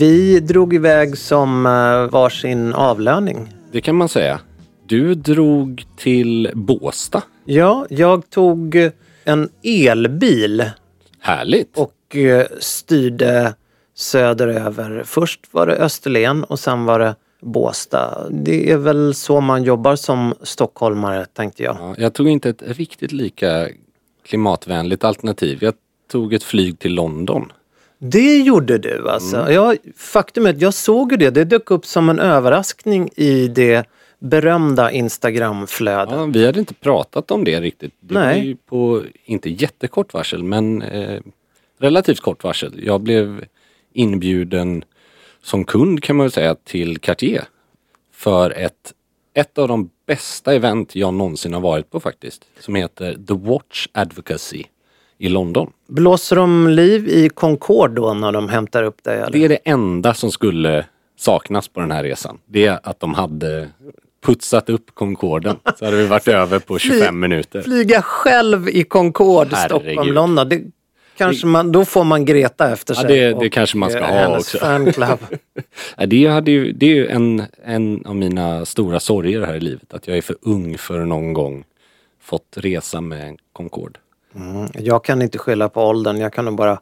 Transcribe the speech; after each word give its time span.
Vi 0.00 0.40
drog 0.40 0.74
iväg 0.74 1.18
som 1.18 1.66
eh, 1.66 2.12
varsin 2.12 2.74
avlöning. 2.74 3.54
Det 3.72 3.80
kan 3.80 3.96
man 3.96 4.08
säga. 4.08 4.40
Du 4.86 5.14
drog 5.14 5.84
till 5.96 6.50
Båsta. 6.54 7.22
Ja, 7.44 7.86
jag 7.90 8.30
tog 8.30 8.90
en 9.24 9.48
elbil 9.62 10.64
Härligt. 11.18 11.78
och 11.78 12.16
eh, 12.16 12.46
styrde 12.60 13.54
söderöver. 13.94 15.02
Först 15.06 15.40
var 15.50 15.66
det 15.66 15.76
Österlen 15.76 16.44
och 16.44 16.58
sen 16.58 16.84
var 16.84 16.98
det 16.98 17.14
Båstad. 17.42 18.26
Det 18.30 18.70
är 18.70 18.76
väl 18.76 19.14
så 19.14 19.40
man 19.40 19.62
jobbar 19.64 19.96
som 19.96 20.34
stockholmare 20.42 21.26
tänkte 21.26 21.62
jag. 21.62 21.76
Ja, 21.80 21.94
jag 21.98 22.14
tog 22.14 22.28
inte 22.28 22.50
ett 22.50 22.62
riktigt 22.66 23.12
lika 23.12 23.68
klimatvänligt 24.26 25.04
alternativ. 25.04 25.58
Jag 25.60 25.74
tog 26.10 26.34
ett 26.34 26.42
flyg 26.42 26.78
till 26.78 26.94
London. 26.94 27.52
Det 28.02 28.38
gjorde 28.38 28.78
du 28.78 29.08
alltså. 29.10 29.52
Ja, 29.52 29.74
faktum 29.96 30.46
är 30.46 30.50
att 30.50 30.60
jag 30.60 30.74
såg 30.74 31.12
ju 31.12 31.16
det. 31.18 31.30
Det 31.30 31.44
dök 31.44 31.70
upp 31.70 31.86
som 31.86 32.08
en 32.08 32.18
överraskning 32.18 33.10
i 33.16 33.48
det 33.48 33.86
berömda 34.18 34.90
Instagramflödet. 34.90 36.14
Ja, 36.14 36.24
vi 36.24 36.46
hade 36.46 36.58
inte 36.58 36.74
pratat 36.74 37.30
om 37.30 37.44
det 37.44 37.60
riktigt. 37.60 37.94
Det 38.00 38.14
Nej. 38.14 38.38
var 38.38 38.44
ju 38.44 38.56
på, 38.56 39.02
inte 39.24 39.50
jättekort 39.50 40.14
varsel, 40.14 40.42
men 40.42 40.82
eh, 40.82 41.20
relativt 41.78 42.20
kort 42.20 42.44
varsel. 42.44 42.80
Jag 42.84 43.00
blev 43.00 43.44
inbjuden 43.92 44.84
som 45.42 45.64
kund 45.64 46.02
kan 46.02 46.16
man 46.16 46.24
väl 46.24 46.32
säga 46.32 46.54
till 46.54 46.98
Cartier. 46.98 47.44
För 48.12 48.50
ett, 48.50 48.94
ett 49.34 49.58
av 49.58 49.68
de 49.68 49.90
bästa 50.06 50.54
event 50.54 50.96
jag 50.96 51.14
någonsin 51.14 51.54
har 51.54 51.60
varit 51.60 51.90
på 51.90 52.00
faktiskt. 52.00 52.44
Som 52.60 52.74
heter 52.74 53.18
The 53.28 53.34
Watch 53.34 53.86
Advocacy 53.92 54.64
i 55.20 55.28
London. 55.28 55.70
Blåser 55.88 56.36
de 56.36 56.68
liv 56.68 57.08
i 57.08 57.28
Concorde 57.28 57.94
då 57.94 58.14
när 58.14 58.32
de 58.32 58.48
hämtar 58.48 58.82
upp 58.82 59.04
dig? 59.04 59.18
Eller? 59.18 59.30
Det 59.30 59.44
är 59.44 59.48
det 59.48 59.58
enda 59.64 60.14
som 60.14 60.30
skulle 60.32 60.84
saknas 61.18 61.68
på 61.68 61.80
den 61.80 61.90
här 61.90 62.02
resan. 62.02 62.38
Det 62.46 62.66
är 62.66 62.80
att 62.82 63.00
de 63.00 63.14
hade 63.14 63.68
putsat 64.26 64.68
upp 64.70 64.94
Concorden. 64.94 65.56
Så 65.78 65.84
hade 65.84 65.96
vi 65.96 66.06
varit 66.06 66.28
över 66.42 66.58
på 66.58 66.78
25 66.78 67.20
minuter. 67.20 67.62
Flyga 67.62 68.02
själv 68.02 68.68
i 68.68 68.84
Concorde, 68.84 69.56
Herregud. 69.56 69.82
Stockholm, 69.92 70.12
London. 70.14 70.48
Det 70.48 70.62
kanske 71.16 71.46
man, 71.46 71.72
då 71.72 71.84
får 71.84 72.04
man 72.04 72.24
Greta 72.24 72.72
efter 72.72 72.94
Ja, 72.94 73.00
sig. 73.00 73.08
det- 73.18 73.28
det 73.28 73.34
och, 73.46 73.52
kanske 73.52 73.78
man 73.78 73.90
ska 73.90 74.04
ha 74.06 74.36
också. 74.38 74.58
fanclub. 74.58 75.18
Ja, 75.96 76.06
Det, 76.06 76.26
hade 76.26 76.50
ju, 76.50 76.72
det 76.72 76.86
är 76.86 76.94
ju 76.94 77.06
en, 77.08 77.42
en 77.64 78.06
av 78.06 78.16
mina 78.16 78.64
stora 78.64 79.00
sorger 79.00 79.42
här 79.46 79.54
i 79.54 79.60
livet. 79.60 79.94
Att 79.94 80.08
jag 80.08 80.16
är 80.16 80.22
för 80.22 80.36
ung 80.42 80.78
för 80.78 81.04
någon 81.04 81.32
gång 81.32 81.64
fått 82.22 82.56
resa 82.56 83.00
med 83.00 83.28
en 83.28 83.36
Concorde. 84.32 84.80
jag 84.80 85.04
kan 85.04 85.22
inte 85.22 85.38
skylla 85.38 85.68
på 85.68 85.82
åldern, 85.82 86.16
jag 86.16 86.32
kan 86.32 86.44
nog 86.44 86.56
bara 86.56 86.80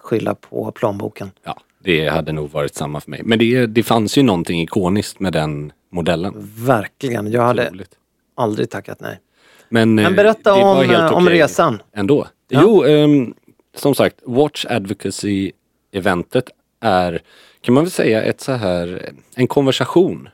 skylla 0.00 0.34
på 0.34 0.72
plånboken. 0.72 1.30
Ja, 1.44 1.58
det 1.78 2.08
hade 2.08 2.32
nog 2.32 2.50
varit 2.50 2.74
samma 2.74 3.00
för 3.00 3.10
mig. 3.10 3.20
Men 3.24 3.38
det, 3.38 3.66
det 3.66 3.82
fanns 3.82 4.18
ju 4.18 4.22
någonting 4.22 4.62
ikoniskt 4.62 5.20
med 5.20 5.32
den 5.32 5.72
modellen. 5.90 6.34
Verkligen, 6.56 7.32
jag 7.32 7.42
hade 7.42 7.66
Otroligt. 7.66 7.94
aldrig 8.34 8.70
tackat 8.70 9.00
nej. 9.00 9.20
Men, 9.68 9.94
Men 9.94 10.06
eh, 10.06 10.12
berätta 10.12 10.54
om, 10.54 10.90
eh, 10.90 11.12
om 11.12 11.24
okej 11.24 11.38
resan. 11.38 11.82
Ändå. 11.92 12.26
Ja. 12.48 12.60
Jo, 12.62 12.84
ehm, 12.84 13.34
som 13.74 13.94
sagt, 13.94 14.16
Watch 14.24 14.66
Advocacy-eventet 14.68 16.50
är, 16.80 17.22
kan 17.60 17.74
man 17.74 17.84
väl 17.84 17.90
säga, 17.90 18.22
ett 18.22 18.40
så 18.40 18.52
här, 18.52 19.12
en 19.34 19.46
konversation 19.46 20.28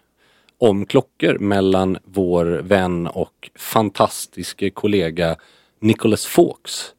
om 0.59 0.87
klockor 0.87 1.39
mellan 1.39 1.99
vår 2.05 2.45
vän 2.45 3.07
och 3.07 3.51
fantastiske 3.59 4.71
kollega 4.71 5.37
Nicholas 5.85 6.27
Fawkes. 6.27 6.91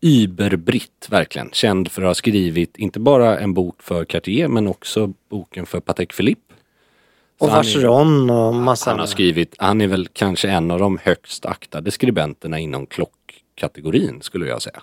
Überbritt 0.00 1.06
verkligen, 1.10 1.50
känd 1.52 1.90
för 1.90 2.02
att 2.02 2.08
ha 2.08 2.14
skrivit 2.14 2.76
inte 2.76 3.00
bara 3.00 3.38
en 3.38 3.54
bok 3.54 3.82
för 3.82 4.04
Cartier 4.04 4.48
men 4.48 4.66
också 4.66 5.12
boken 5.28 5.66
för 5.66 5.80
Patek 5.80 6.16
Philippe. 6.16 6.54
Och 7.38 7.48
Så 7.48 7.52
är- 7.52 7.56
Vacheron 7.56 8.30
och 8.30 8.54
massa 8.54 8.90
han 8.90 8.98
har 9.00 9.06
skrivit, 9.06 9.54
han 9.58 9.80
är 9.80 9.86
väl 9.86 10.08
kanske 10.12 10.48
en 10.48 10.70
av 10.70 10.78
de 10.78 10.98
högst 11.02 11.46
aktade 11.46 11.90
skribenterna 11.90 12.58
inom 12.58 12.86
klockkategorin 12.86 14.22
skulle 14.22 14.46
jag 14.46 14.62
säga. 14.62 14.82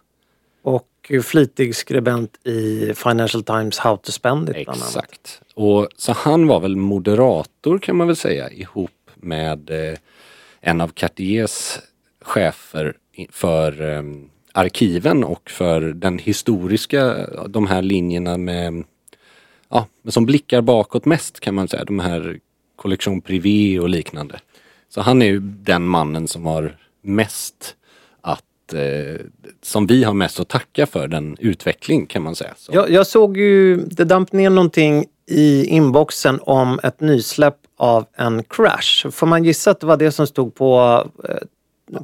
Och 0.62 1.12
flitig 1.24 1.76
skribent 1.76 2.48
i 2.48 2.94
Financial 2.96 3.44
Times 3.44 3.78
How 3.80 3.98
to 3.98 4.12
Spend 4.12 4.50
It 4.50 4.56
bland 4.56 4.70
annat. 4.70 4.88
Exakt. 4.88 5.42
Och 5.54 5.88
så 5.98 6.12
han 6.14 6.48
var 6.48 6.60
väl 6.60 6.76
moderator 6.76 7.80
kan 7.80 7.96
man 7.96 8.08
väl 8.08 8.16
säga 8.16 8.50
ihop 8.52 8.92
med 9.16 9.70
eh, 9.70 9.98
en 10.62 10.82
av 10.82 10.88
Cartiers 10.88 11.80
chefer 12.22 12.96
för 13.30 13.82
ehm, 13.82 14.30
arkiven 14.52 15.24
och 15.24 15.50
för 15.50 15.82
den 15.82 16.20
historiska, 16.20 17.28
de 17.48 17.68
här 17.68 17.82
linjerna 17.82 18.38
med, 18.38 18.84
ja, 19.70 19.88
som 20.08 20.26
blickar 20.26 20.62
bakåt 20.62 21.06
mest 21.06 21.40
kan 21.40 21.56
man 21.56 21.68
säga. 21.68 21.84
De 21.86 22.00
här 22.00 22.40
Collection 22.76 23.22
Privé 23.22 23.80
och 23.80 23.90
liknande. 23.90 24.40
Så 24.90 25.02
han 25.02 25.22
är 25.22 25.26
ju 25.26 25.40
den 25.40 25.88
mannen 25.88 26.28
som 26.28 26.46
har 26.46 26.78
mest 27.02 27.76
att, 28.22 28.74
eh, 28.74 29.26
som 29.62 29.88
vi 29.88 30.04
har 30.04 30.14
mest 30.14 30.40
att 30.40 30.48
tacka 30.48 30.86
för 30.86 31.08
den 31.08 31.38
utveckling 31.40 32.06
kan 32.06 32.24
man 32.24 32.36
säga. 32.36 32.54
Så. 32.58 32.72
Jag, 32.76 32.90
jag 32.90 33.08
såg 33.08 33.38
ju, 33.38 33.78
det 33.78 34.04
damp 34.04 34.32
ner 34.32 34.50
någonting 34.50 35.06
i 35.28 35.66
inboxen 35.66 36.40
om 36.42 36.80
ett 36.84 37.00
nysläpp 37.00 37.58
av 37.78 38.06
en 38.18 38.44
crash. 38.44 39.12
Får 39.12 39.28
man 39.28 39.44
gissa 39.44 39.72
att 39.72 39.80
det 39.80 39.88
var 39.88 39.98
det 39.98 40.12
som 40.12 40.28
stod 40.28 40.56
på, 40.56 41.04
eh, 41.30 41.36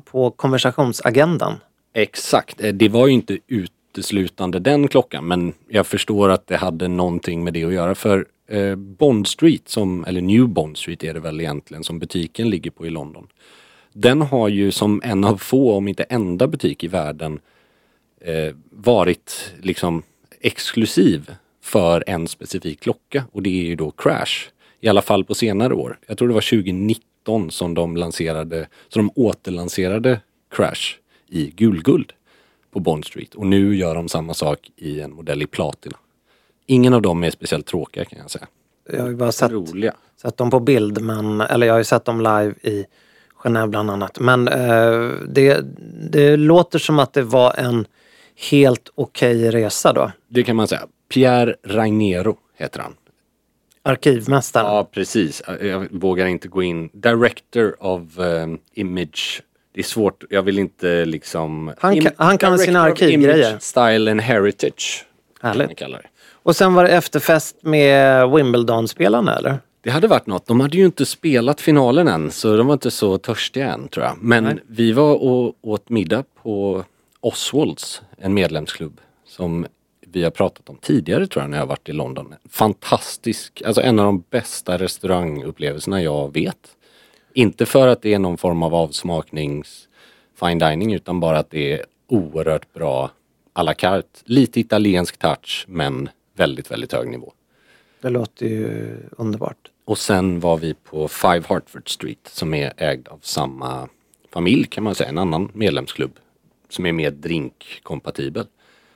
på 0.06 0.31
konversationsagendan? 0.31 1.53
Exakt, 1.94 2.63
eh, 2.63 2.74
det 2.74 2.89
var 2.89 3.07
ju 3.07 3.13
inte 3.13 3.38
uteslutande 3.47 4.59
den 4.59 4.88
klockan 4.88 5.27
men 5.27 5.53
jag 5.68 5.88
förstår 5.88 6.30
att 6.30 6.47
det 6.47 6.57
hade 6.57 6.88
någonting 6.88 7.44
med 7.44 7.53
det 7.53 7.63
att 7.63 7.74
göra 7.74 7.95
för 7.95 8.25
eh, 8.47 8.75
Bond 8.75 9.27
Street, 9.27 9.69
som, 9.69 10.06
eller 10.06 10.21
New 10.21 10.47
Bond 10.47 10.77
Street 10.77 11.03
är 11.03 11.13
det 11.13 11.19
väl 11.19 11.41
egentligen 11.41 11.83
som 11.83 12.00
butiken 12.00 12.50
ligger 12.50 12.71
på 12.71 12.85
i 12.85 12.89
London. 12.89 13.27
Den 13.94 14.21
har 14.21 14.47
ju 14.47 14.71
som 14.71 15.01
en 15.03 15.24
av 15.24 15.38
få, 15.38 15.74
om 15.74 15.88
inte 15.88 16.03
enda 16.03 16.47
butik 16.47 16.83
i 16.83 16.88
världen 16.88 17.39
eh, 18.21 18.56
varit 18.69 19.53
liksom 19.62 20.03
exklusiv 20.41 21.31
för 21.63 22.03
en 22.07 22.27
specifik 22.27 22.80
klocka 22.80 23.24
och 23.31 23.44
det 23.44 23.50
är 23.50 23.65
ju 23.65 23.75
då 23.75 23.91
Crash. 23.91 24.50
I 24.81 24.88
alla 24.88 25.01
fall 25.01 25.25
på 25.25 25.35
senare 25.35 25.74
år. 25.74 26.00
Jag 26.07 26.18
tror 26.18 26.27
det 26.27 26.33
var 26.33 26.41
2019 26.41 27.12
som 27.49 27.73
de 27.73 27.97
lanserade, 27.97 28.67
så 28.89 28.99
de 28.99 29.11
återlanserade 29.15 30.21
Crash 30.55 30.95
i 31.29 31.49
gulguld 31.55 32.13
på 32.71 32.79
Bond 32.79 33.05
Street 33.05 33.35
och 33.35 33.45
nu 33.45 33.75
gör 33.75 33.95
de 33.95 34.09
samma 34.09 34.33
sak 34.33 34.71
i 34.75 35.01
en 35.01 35.13
modell 35.13 35.41
i 35.41 35.47
platina. 35.47 35.97
Ingen 36.65 36.93
av 36.93 37.01
dem 37.01 37.23
är 37.23 37.31
speciellt 37.31 37.65
tråkiga 37.65 38.05
kan 38.05 38.19
jag 38.19 38.31
säga. 38.31 38.47
Jag 38.89 39.01
har 39.01 39.09
ju 39.09 39.15
bara 39.15 39.31
sett, 39.31 39.51
Roliga. 39.51 39.93
sett 40.21 40.37
dem 40.37 40.49
på 40.49 40.59
bild, 40.59 41.01
men, 41.01 41.41
eller 41.41 41.67
jag 41.67 41.73
har 41.73 41.79
ju 41.79 41.83
sett 41.83 42.05
dem 42.05 42.17
live 42.17 42.53
i 42.61 42.85
Genève 43.43 43.67
bland 43.67 43.91
annat. 43.91 44.19
Men 44.19 44.47
eh, 44.47 45.11
det, 45.27 45.65
det 46.11 46.37
låter 46.37 46.79
som 46.79 46.99
att 46.99 47.13
det 47.13 47.23
var 47.23 47.53
en 47.53 47.85
helt 48.51 48.89
okej 48.95 49.51
resa 49.51 49.93
då. 49.93 50.11
Det 50.27 50.43
kan 50.43 50.55
man 50.55 50.67
säga. 50.67 50.87
Pierre 51.09 51.55
Rainero 51.63 52.37
heter 52.57 52.79
han. 52.79 52.95
Arkivmästaren. 53.83 54.65
Ja, 54.65 54.83
precis. 54.91 55.41
Jag 55.62 55.88
vågar 55.91 56.25
inte 56.25 56.47
gå 56.47 56.63
in. 56.63 56.89
Director 56.94 57.83
of 57.83 58.01
um, 58.18 58.59
Image. 58.74 59.41
Det 59.74 59.80
är 59.81 59.83
svårt. 59.83 60.24
Jag 60.30 60.41
vill 60.44 60.59
inte 60.59 61.06
liksom... 61.06 61.74
Han 61.80 62.01
kan- 62.01 62.12
han 62.18 62.38
kan 62.38 62.59
sina 62.59 62.81
arkivgrejer. 62.81 63.50
Image, 63.50 63.62
Style 63.63 64.12
and 64.12 64.21
Heritage. 64.21 65.06
Härligt. 65.41 65.77
Kan 65.77 65.91
det. 65.91 66.01
Och 66.44 66.56
sen 66.56 66.74
var 66.74 66.83
det 66.83 66.89
efterfest 66.89 67.56
med 67.63 68.30
Wimbledon-spelarna 68.30 69.38
eller? 69.38 69.59
Det 69.81 69.89
hade 69.89 70.07
varit 70.07 70.27
något. 70.27 70.47
De 70.47 70.59
hade 70.59 70.77
ju 70.77 70.85
inte 70.85 71.06
spelat 71.06 71.62
finalen 71.62 72.07
än 72.07 72.31
så 72.31 72.57
de 72.57 72.68
var 72.68 72.74
inte 72.74 72.91
så 72.91 73.18
törstiga 73.18 73.74
än 73.74 73.88
tror 73.88 74.06
jag. 74.06 74.18
Men 74.21 74.44
Nej. 74.44 74.56
vi 74.68 74.91
var 74.91 75.24
och 75.24 75.56
åt 75.62 75.89
middag 75.89 76.24
på 76.44 76.83
Oswalds, 77.19 78.01
en 78.18 78.33
medlemsklubb 78.33 79.01
som 79.27 79.65
vi 80.13 80.24
har 80.24 80.31
pratat 80.31 80.69
om 80.69 80.77
tidigare 80.77 81.27
tror 81.27 81.44
jag 81.44 81.50
när 81.50 81.57
jag 81.57 81.62
har 81.62 81.69
varit 81.69 81.89
i 81.89 81.94
London. 81.94 82.36
Fantastisk, 82.50 83.62
alltså 83.65 83.81
en 83.81 84.00
av 84.00 84.06
de 84.06 84.24
bästa 84.30 84.77
restaurangupplevelserna 84.77 86.01
jag 86.01 86.33
vet. 86.33 86.75
Inte 87.33 87.65
för 87.65 87.88
att 87.88 88.01
det 88.01 88.13
är 88.13 88.19
någon 88.19 88.38
form 88.38 88.63
av 88.63 88.75
avsmaknings 88.75 89.88
fine 90.39 90.60
dining 90.60 90.94
utan 90.94 91.19
bara 91.19 91.39
att 91.39 91.50
det 91.50 91.74
är 91.74 91.86
oerhört 92.07 92.74
bra 92.74 93.12
à 93.54 93.63
la 93.63 93.74
carte. 93.74 94.19
Lite 94.24 94.60
italiensk 94.60 95.18
touch 95.18 95.65
men 95.68 96.10
väldigt, 96.36 96.71
väldigt 96.71 96.94
hög 96.94 97.09
nivå. 97.09 97.33
Det 98.01 98.09
låter 98.09 98.45
ju 98.45 98.98
underbart. 99.18 99.71
Och 99.86 99.98
sen 99.98 100.39
var 100.39 100.57
vi 100.57 100.74
på 100.74 101.07
Five 101.07 101.44
Hartford 101.48 101.89
Street 101.89 102.27
som 102.27 102.54
är 102.54 102.74
ägd 102.77 103.07
av 103.07 103.19
samma 103.21 103.89
familj 104.33 104.66
kan 104.66 104.83
man 104.83 104.95
säga, 104.95 105.09
en 105.09 105.18
annan 105.18 105.51
medlemsklubb 105.54 106.19
som 106.69 106.86
är 106.86 106.92
mer 106.92 107.12
drinkkompatibel. 107.12 108.48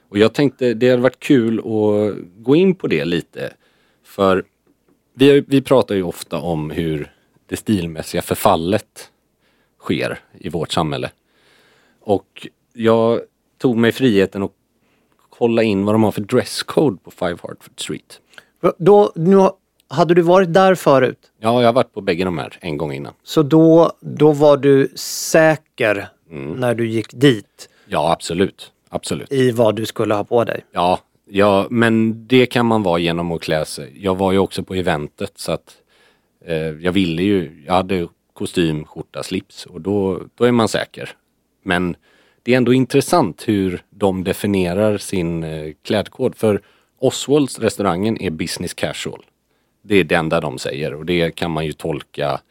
Och 0.10 0.18
jag 0.18 0.34
tänkte 0.34 0.74
det 0.74 0.90
hade 0.90 1.02
varit 1.02 1.20
kul 1.20 1.60
att 1.60 2.16
gå 2.44 2.56
in 2.56 2.76
på 2.76 2.88
det 2.88 3.06
lite. 3.06 3.54
För 4.04 4.44
vi, 5.14 5.42
vi 5.48 5.62
pratar 5.62 5.96
ju 5.96 6.04
ofta 6.04 6.38
om 6.40 6.72
hur 6.72 7.12
det 7.46 7.56
stilmässiga 7.58 8.22
förfallet 8.22 9.12
sker 9.80 10.20
i 10.40 10.50
vårt 10.50 10.72
samhälle. 10.72 11.12
Och 12.02 12.48
jag 12.74 13.22
tog 13.58 13.78
mig 13.78 13.92
friheten 13.92 14.44
att 14.44 14.52
kolla 15.30 15.64
in 15.64 15.86
vad 15.86 15.96
de 15.96 16.04
har 16.04 16.12
för 16.12 16.22
dresscode 16.22 16.98
på 17.04 17.12
Five 17.12 17.38
Hartford 17.42 17.80
Street. 17.82 18.22
Då, 18.78 19.12
nu, 19.16 19.50
hade 19.88 20.14
du 20.14 20.22
varit 20.22 20.54
där 20.54 20.76
förut? 20.76 21.32
Ja, 21.40 21.62
jag 21.62 21.68
har 21.68 21.74
varit 21.74 21.94
på 21.94 22.02
bägge 22.02 22.24
de 22.24 22.38
här 22.38 22.58
en 22.62 22.78
gång 22.78 22.94
innan. 22.94 23.14
Så 23.24 23.44
då, 23.44 23.92
då 24.02 24.32
var 24.32 24.58
du 24.58 24.92
säker 24.96 26.08
Mm. 26.32 26.52
när 26.54 26.76
du 26.76 26.88
gick 26.90 27.14
dit 27.14 27.70
Ja, 27.86 28.12
absolut. 28.12 28.72
Absolut. 28.90 29.32
i 29.32 29.52
vad 29.52 29.76
du 29.76 29.86
skulle 29.86 30.14
ha 30.14 30.24
på 30.24 30.44
dig? 30.44 30.66
Ja, 30.72 31.00
ja, 31.30 31.68
men 31.70 32.28
det 32.28 32.46
kan 32.46 32.66
man 32.66 32.84
vara 32.84 33.00
genom 33.00 33.32
att 33.32 33.42
klä 33.42 33.66
sig. 33.66 33.94
Jag 34.04 34.16
var 34.16 34.32
ju 34.32 34.38
också 34.38 34.64
på 34.64 34.76
eventet 34.76 35.32
så 35.36 35.52
att 35.52 35.78
eh, 36.46 36.56
jag 36.58 36.92
ville 36.92 37.24
ju, 37.24 37.64
jag 37.66 37.74
hade 37.74 38.08
kostym, 38.34 38.86
skjorta, 38.86 39.24
slips 39.24 39.66
och 39.66 39.82
då, 39.82 40.22
då 40.36 40.44
är 40.44 40.52
man 40.52 40.68
säker. 40.68 41.10
Men 41.64 41.96
det 42.44 42.54
är 42.54 42.58
ändå 42.58 42.74
intressant 42.74 43.44
hur 43.48 43.84
de 43.90 44.24
definierar 44.24 44.98
sin 44.98 45.44
eh, 45.44 45.74
klädkod. 45.82 46.36
För 46.36 46.62
Oswalds 47.00 47.60
restaurangen 47.60 48.22
är 48.22 48.30
business 48.30 48.74
casual. 48.74 49.26
Det 49.82 49.96
är 49.96 50.04
det 50.04 50.16
enda 50.16 50.42
de 50.42 50.58
säger 50.58 50.94
och 50.94 51.06
det 51.06 51.36
kan 51.36 51.52
man 51.52 51.66
ju 51.66 51.74
tolka 51.74 52.42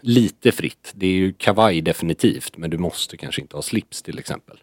lite 0.00 0.52
fritt. 0.52 0.92
Det 0.94 1.06
är 1.06 1.12
ju 1.12 1.32
kavaj 1.32 1.80
definitivt 1.80 2.56
men 2.56 2.70
du 2.70 2.78
måste 2.78 3.16
kanske 3.16 3.40
inte 3.40 3.56
ha 3.56 3.62
slips 3.62 4.02
till 4.02 4.18
exempel. 4.18 4.58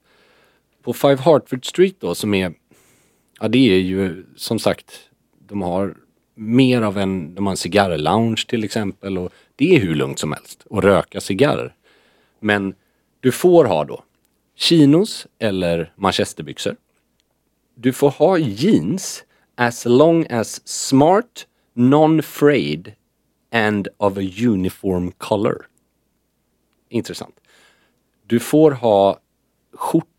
På 0.84 0.94
Five 0.94 1.18
Hartford 1.18 1.66
Street 1.66 1.96
då 2.00 2.16
som 2.16 2.34
är, 2.34 2.54
ja 3.40 3.48
det 3.48 3.74
är 3.74 3.80
ju 3.80 4.26
som 4.36 4.60
sagt, 4.60 5.00
de 5.48 5.62
har 5.62 5.98
mer 6.36 6.82
av 6.82 6.98
en, 6.98 7.36
de 7.36 7.46
har 7.46 7.52
en 7.52 7.58
cigarrlounge 7.58 8.46
till 8.48 8.64
exempel 8.64 9.18
och 9.18 9.34
det 9.56 9.76
är 9.76 9.80
hur 9.80 9.96
lugnt 9.96 10.20
som 10.20 10.32
helst 10.32 10.66
att 10.70 10.84
röka 10.84 11.22
cigarrer. 11.22 11.76
Men 12.40 12.76
du 13.20 13.32
får 13.32 13.66
ha 13.66 13.86
då 13.86 14.04
chinos 14.56 15.28
eller 15.40 15.94
manchesterbyxor. 15.96 16.76
Du 17.76 17.94
får 17.94 18.10
ha 18.10 18.38
jeans 18.38 19.24
as 19.56 19.86
long 19.86 20.28
as 20.30 20.68
smart, 20.68 21.48
non-frayed 21.74 22.92
and 23.52 23.88
of 23.98 24.18
a 24.18 24.30
uniform 24.48 25.12
color. 25.12 25.68
Intressant. 26.90 27.40
Du 28.28 28.40
får 28.40 28.72
ha 28.72 29.20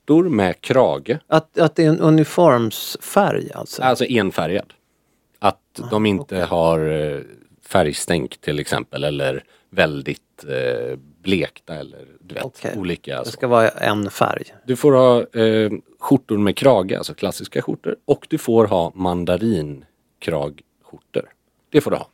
skjortor 0.06 0.28
med 0.28 0.60
krage, 0.60 1.18
Att, 1.26 1.58
att 1.58 1.76
det 1.76 1.84
är 1.84 1.88
en 1.88 2.00
uniformsfärg 2.00 3.50
alltså? 3.54 3.82
alltså 3.82 4.04
enfärgad. 4.04 4.72
Att 5.38 5.80
de 5.90 6.06
inte 6.06 6.36
har 6.38 6.88
eh, 6.90 7.20
färgstänk 7.62 8.36
till 8.40 8.58
exempel 8.58 9.04
eller 9.04 9.44
väldigt 9.70 10.44
eh, 10.44 10.98
blekta 11.22 11.74
eller 11.74 12.06
du 12.20 12.34
vet, 12.34 12.44
Okej. 12.44 12.74
olika. 12.78 13.18
det 13.18 13.24
så. 13.24 13.30
ska 13.30 13.46
vara 13.46 13.68
en 13.68 14.10
färg. 14.10 14.42
Du 14.66 14.76
får 14.76 14.92
ha 14.92 15.40
eh, 15.42 15.70
skjortor 15.98 16.38
med 16.38 16.56
krage, 16.56 16.92
alltså 16.92 17.14
klassiska 17.14 17.62
skjortor. 17.62 17.96
Och 18.04 18.26
du 18.30 18.38
får 18.38 18.66
ha 18.66 18.92
mandarinkragskjortor. 18.94 21.28
Det 21.70 21.80
får 21.80 21.90
du 21.90 21.96
ha. 21.96 22.08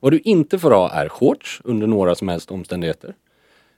Vad 0.00 0.12
du 0.12 0.18
inte 0.18 0.58
får 0.58 0.70
ha 0.70 0.90
är 0.90 1.08
shorts 1.08 1.60
under 1.64 1.86
några 1.86 2.14
som 2.14 2.28
helst 2.28 2.50
omständigheter. 2.50 3.14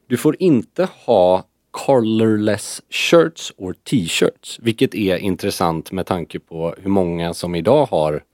Du 0.06 0.16
får 0.16 0.36
inte 0.38 0.88
ha 1.06 1.44
colorless 1.70 2.82
shirts 2.90 3.52
or 3.56 3.72
t-shirts. 3.72 4.58
Vilket 4.62 4.94
är 4.94 5.16
intressant 5.16 5.92
med 5.92 6.06
tanke 6.06 6.38
på 6.38 6.74
hur 6.78 6.90
många 6.90 7.34
som 7.34 7.54
idag 7.54 7.86
har 7.86 8.24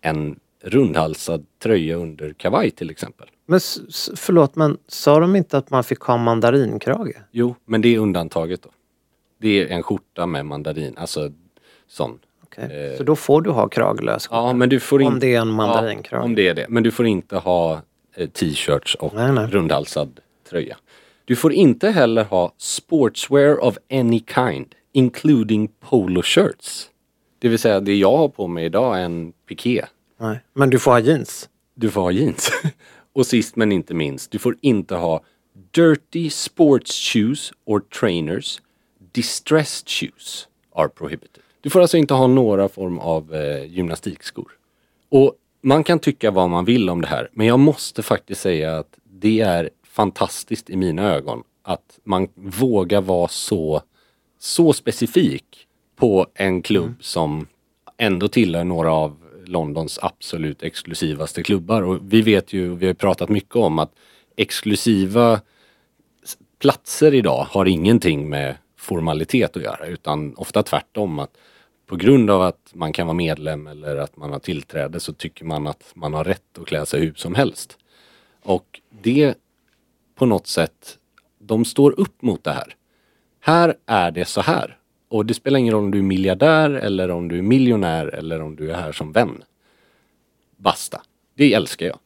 en 0.00 0.40
rundhalsad 0.62 1.46
tröja 1.62 1.96
under 1.96 2.32
kavaj 2.32 2.70
till 2.70 2.90
exempel. 2.90 3.28
Men 3.46 3.60
förlåt, 4.16 4.56
men 4.56 4.78
sa 4.88 5.20
de 5.20 5.36
inte 5.36 5.58
att 5.58 5.70
man 5.70 5.84
fick 5.84 6.00
ha 6.00 6.16
mandarinkrage? 6.16 7.16
Jo, 7.30 7.54
men 7.64 7.80
det 7.80 7.94
är 7.94 7.98
undantaget 7.98 8.62
då. 8.62 8.68
Det 9.38 9.62
är 9.62 9.66
en 9.68 9.82
skjorta 9.82 10.26
med 10.26 10.46
mandarin, 10.46 10.94
alltså 10.96 11.32
sån. 11.88 12.18
Okej. 12.44 12.94
Så 12.96 13.02
då 13.02 13.16
får 13.16 13.42
du 13.42 13.50
ha 13.50 13.68
kraglös 13.68 14.26
skjorta? 14.26 14.36
Ja, 14.36 14.52
men 14.52 14.68
du 14.68 14.80
får 14.80 15.02
Om 15.02 15.14
inte... 15.14 15.26
det 15.26 15.34
är 15.34 15.40
en 15.40 15.48
mandarinkrage. 15.52 16.20
Ja, 16.20 16.24
om 16.24 16.34
det 16.34 16.48
är 16.48 16.54
det. 16.54 16.66
Men 16.68 16.82
du 16.82 16.90
får 16.90 17.06
inte 17.06 17.36
ha 17.36 17.82
eh, 18.16 18.28
t-shirts 18.28 18.94
och 18.94 19.14
Nej, 19.14 19.32
nej. 19.32 19.46
rundhalsad 19.46 20.20
tröja. 20.50 20.76
Du 21.30 21.36
får 21.36 21.52
inte 21.52 21.90
heller 21.90 22.24
ha 22.24 22.54
sportswear 22.58 23.64
of 23.64 23.78
any 23.90 24.24
kind, 24.34 24.74
including 24.92 25.68
polo 25.80 26.22
shirts. 26.22 26.90
Det 27.38 27.48
vill 27.48 27.58
säga, 27.58 27.80
det 27.80 27.94
jag 27.94 28.16
har 28.16 28.28
på 28.28 28.46
mig 28.46 28.64
idag 28.64 28.98
är 28.98 29.04
en 29.04 29.32
piké. 29.48 29.84
Nej. 30.20 30.40
Men 30.52 30.70
du 30.70 30.78
får 30.78 30.90
ha 30.90 31.00
jeans? 31.00 31.48
Du 31.74 31.90
får 31.90 32.00
ha 32.00 32.10
jeans. 32.10 32.50
och 33.12 33.26
sist 33.26 33.56
men 33.56 33.72
inte 33.72 33.94
minst, 33.94 34.30
du 34.30 34.38
får 34.38 34.56
inte 34.60 34.94
ha 34.94 35.22
dirty 35.70 36.30
sports 36.30 37.12
shoes 37.12 37.52
or 37.64 37.80
trainers. 37.80 38.60
Distressed 39.12 39.88
shoes 39.88 40.48
are 40.74 40.88
prohibited. 40.88 41.42
Du 41.60 41.70
får 41.70 41.80
alltså 41.80 41.96
inte 41.96 42.14
ha 42.14 42.26
några 42.26 42.68
form 42.68 42.98
av 42.98 43.34
eh, 43.34 43.64
gymnastikskor. 43.64 44.52
Och 45.08 45.34
man 45.62 45.84
kan 45.84 45.98
tycka 45.98 46.30
vad 46.30 46.50
man 46.50 46.64
vill 46.64 46.90
om 46.90 47.00
det 47.00 47.08
här, 47.08 47.28
men 47.32 47.46
jag 47.46 47.58
måste 47.58 48.02
faktiskt 48.02 48.40
säga 48.40 48.78
att 48.78 48.98
det 49.04 49.40
är 49.40 49.70
fantastiskt 50.00 50.70
i 50.70 50.76
mina 50.76 51.02
ögon 51.02 51.42
att 51.62 51.98
man 52.04 52.28
vågar 52.34 53.00
vara 53.00 53.28
så, 53.28 53.82
så 54.38 54.72
specifik 54.72 55.66
på 55.96 56.26
en 56.34 56.62
klubb 56.62 56.94
som 57.00 57.46
ändå 57.98 58.28
tillhör 58.28 58.64
några 58.64 58.92
av 58.92 59.16
Londons 59.44 59.98
absolut 60.02 60.62
exklusivaste 60.62 61.42
klubbar. 61.42 61.82
Och 61.82 61.98
vi 62.02 62.22
vet 62.22 62.52
ju, 62.52 62.74
vi 62.74 62.86
har 62.86 62.94
pratat 62.94 63.28
mycket 63.28 63.56
om 63.56 63.78
att 63.78 63.92
exklusiva 64.36 65.40
platser 66.58 67.14
idag 67.14 67.46
har 67.50 67.66
ingenting 67.66 68.28
med 68.28 68.54
formalitet 68.76 69.56
att 69.56 69.62
göra 69.62 69.86
utan 69.86 70.34
ofta 70.36 70.62
tvärtom 70.62 71.18
att 71.18 71.36
på 71.86 71.96
grund 71.96 72.30
av 72.30 72.42
att 72.42 72.70
man 72.72 72.92
kan 72.92 73.06
vara 73.06 73.16
medlem 73.16 73.66
eller 73.66 73.96
att 73.96 74.16
man 74.16 74.32
har 74.32 74.38
tillträde 74.38 75.00
så 75.00 75.12
tycker 75.12 75.44
man 75.44 75.66
att 75.66 75.92
man 75.94 76.14
har 76.14 76.24
rätt 76.24 76.58
att 76.58 76.66
klä 76.66 76.86
sig 76.86 77.00
hur 77.00 77.14
som 77.14 77.34
helst. 77.34 77.78
Och 78.42 78.80
det 79.02 79.34
på 80.20 80.26
något 80.26 80.46
sätt, 80.46 80.98
de 81.38 81.64
står 81.64 82.00
upp 82.00 82.22
mot 82.22 82.44
det 82.44 82.52
här. 82.52 82.74
Här 83.40 83.74
är 83.86 84.10
det 84.10 84.24
så 84.24 84.40
här. 84.40 84.78
Och 85.08 85.26
det 85.26 85.34
spelar 85.34 85.58
ingen 85.58 85.74
roll 85.74 85.84
om 85.84 85.90
du 85.90 85.98
är 85.98 86.02
miljardär 86.02 86.70
eller 86.70 87.10
om 87.10 87.28
du 87.28 87.38
är 87.38 87.42
miljonär 87.42 88.06
eller 88.06 88.42
om 88.42 88.56
du 88.56 88.70
är 88.70 88.74
här 88.74 88.92
som 88.92 89.12
vän. 89.12 89.42
Basta. 90.56 91.00
Det 91.36 91.54
älskar 91.54 91.86
jag. 91.86 91.98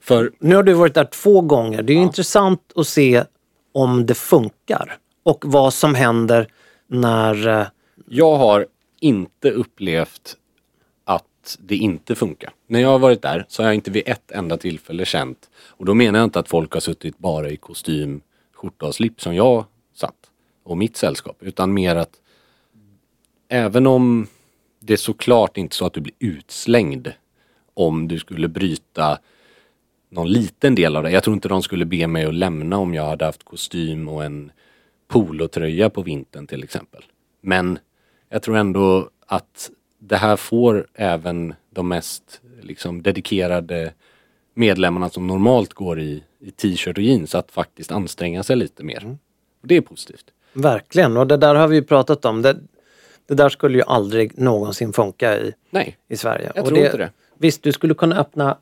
För 0.00 0.32
Nu 0.38 0.56
har 0.56 0.62
du 0.62 0.72
varit 0.72 0.94
där 0.94 1.04
två 1.04 1.40
gånger. 1.40 1.82
Det 1.82 1.92
är 1.92 1.94
ju 1.94 2.02
intressant 2.02 2.72
att 2.74 2.86
se 2.86 3.24
om 3.72 4.06
det 4.06 4.14
funkar. 4.14 4.98
Och 5.22 5.44
vad 5.46 5.74
som 5.74 5.94
händer 5.94 6.48
när... 6.86 7.48
eh, 7.48 7.66
jag 8.08 8.36
har 8.36 8.66
inte 9.00 9.50
upplevt 9.50 10.36
att 11.04 11.58
det 11.60 11.76
inte 11.76 12.14
funkar. 12.14 12.50
När 12.70 12.80
jag 12.80 12.88
har 12.88 12.98
varit 12.98 13.22
där 13.22 13.44
så 13.48 13.62
har 13.62 13.68
jag 13.68 13.74
inte 13.74 13.90
vid 13.90 14.02
ett 14.06 14.30
enda 14.30 14.56
tillfälle 14.56 15.04
känt, 15.04 15.50
och 15.54 15.84
då 15.84 15.94
menar 15.94 16.18
jag 16.18 16.26
inte 16.26 16.38
att 16.38 16.48
folk 16.48 16.72
har 16.72 16.80
suttit 16.80 17.18
bara 17.18 17.50
i 17.50 17.56
kostym, 17.56 18.20
skjorta 18.54 18.86
och 18.86 18.94
slips 18.94 19.22
som 19.22 19.34
jag 19.34 19.64
satt 19.94 20.30
och 20.62 20.78
mitt 20.78 20.96
sällskap, 20.96 21.36
utan 21.40 21.74
mer 21.74 21.96
att 21.96 22.20
även 23.48 23.86
om 23.86 24.26
det 24.80 24.92
är 24.92 24.96
såklart 24.96 25.56
inte 25.56 25.76
så 25.76 25.86
att 25.86 25.92
du 25.92 26.00
blir 26.00 26.14
utslängd 26.18 27.12
om 27.74 28.08
du 28.08 28.18
skulle 28.18 28.48
bryta 28.48 29.18
någon 30.10 30.32
liten 30.32 30.74
del 30.74 30.96
av 30.96 31.02
det. 31.02 31.10
Jag 31.10 31.22
tror 31.22 31.34
inte 31.34 31.48
de 31.48 31.62
skulle 31.62 31.84
be 31.84 32.06
mig 32.06 32.24
att 32.24 32.34
lämna 32.34 32.78
om 32.78 32.94
jag 32.94 33.04
hade 33.04 33.24
haft 33.24 33.44
kostym 33.44 34.08
och 34.08 34.24
en 34.24 34.52
polotröja 35.06 35.90
på 35.90 36.02
vintern 36.02 36.46
till 36.46 36.64
exempel. 36.64 37.04
Men 37.40 37.78
jag 38.28 38.42
tror 38.42 38.56
ändå 38.56 39.10
att 39.26 39.70
det 39.98 40.16
här 40.16 40.36
får 40.36 40.86
även 40.94 41.54
de 41.70 41.88
mest 41.88 42.40
liksom, 42.62 43.02
dedikerade 43.02 43.92
medlemmarna 44.54 45.08
som 45.08 45.26
normalt 45.26 45.72
går 45.72 46.00
i, 46.00 46.22
i 46.40 46.50
t-shirt 46.50 46.96
och 46.98 47.02
jeans 47.02 47.34
att 47.34 47.50
faktiskt 47.50 47.92
anstränga 47.92 48.42
sig 48.42 48.56
lite 48.56 48.84
mer. 48.84 49.16
Och 49.62 49.68
det 49.68 49.76
är 49.76 49.80
positivt. 49.80 50.24
Verkligen, 50.52 51.16
och 51.16 51.26
det 51.26 51.36
där 51.36 51.54
har 51.54 51.68
vi 51.68 51.76
ju 51.76 51.82
pratat 51.82 52.24
om. 52.24 52.42
Det, 52.42 52.56
det 53.26 53.34
där 53.34 53.48
skulle 53.48 53.78
ju 53.78 53.84
aldrig 53.86 54.38
någonsin 54.38 54.92
funka 54.92 55.38
i, 55.38 55.52
Nej, 55.70 55.98
i 56.08 56.16
Sverige. 56.16 56.52
Jag 56.54 56.62
och 56.62 56.68
tror 56.68 56.84
inte 56.84 56.96
det. 56.96 57.10
Visst, 57.38 57.62
du 57.62 57.72
skulle 57.72 57.94
kunna 57.94 58.16
öppna 58.20 58.56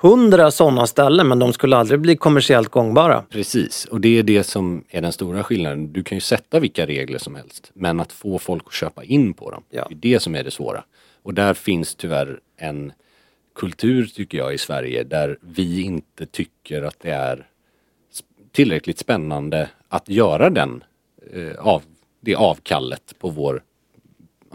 hundra 0.00 0.50
sådana 0.50 0.86
ställen 0.86 1.28
men 1.28 1.38
de 1.38 1.52
skulle 1.52 1.76
aldrig 1.76 2.00
bli 2.00 2.16
kommersiellt 2.16 2.68
gångbara. 2.68 3.24
Precis, 3.30 3.84
och 3.84 4.00
det 4.00 4.18
är 4.18 4.22
det 4.22 4.44
som 4.44 4.84
är 4.88 5.00
den 5.02 5.12
stora 5.12 5.42
skillnaden. 5.42 5.92
Du 5.92 6.02
kan 6.02 6.16
ju 6.16 6.20
sätta 6.20 6.60
vilka 6.60 6.86
regler 6.86 7.18
som 7.18 7.34
helst, 7.34 7.70
men 7.74 8.00
att 8.00 8.12
få 8.12 8.38
folk 8.38 8.62
att 8.66 8.72
köpa 8.72 9.04
in 9.04 9.34
på 9.34 9.50
dem, 9.50 9.62
Ja. 9.70 9.86
det 9.88 9.94
är 9.94 10.12
det 10.14 10.20
som 10.20 10.34
är 10.34 10.44
det 10.44 10.50
svåra. 10.50 10.84
Och 11.22 11.34
där 11.34 11.54
finns 11.54 11.94
tyvärr 11.94 12.40
en 12.56 12.92
kultur, 13.54 14.06
tycker 14.06 14.38
jag, 14.38 14.54
i 14.54 14.58
Sverige 14.58 15.04
där 15.04 15.38
vi 15.40 15.82
inte 15.82 16.26
tycker 16.26 16.82
att 16.82 17.00
det 17.00 17.10
är 17.10 17.46
tillräckligt 18.52 18.98
spännande 18.98 19.68
att 19.88 20.08
göra 20.08 20.50
den, 20.50 20.84
eh, 21.32 21.66
av, 21.66 21.82
det 22.20 22.34
avkallet 22.34 23.14
på 23.18 23.28
vår 23.30 23.62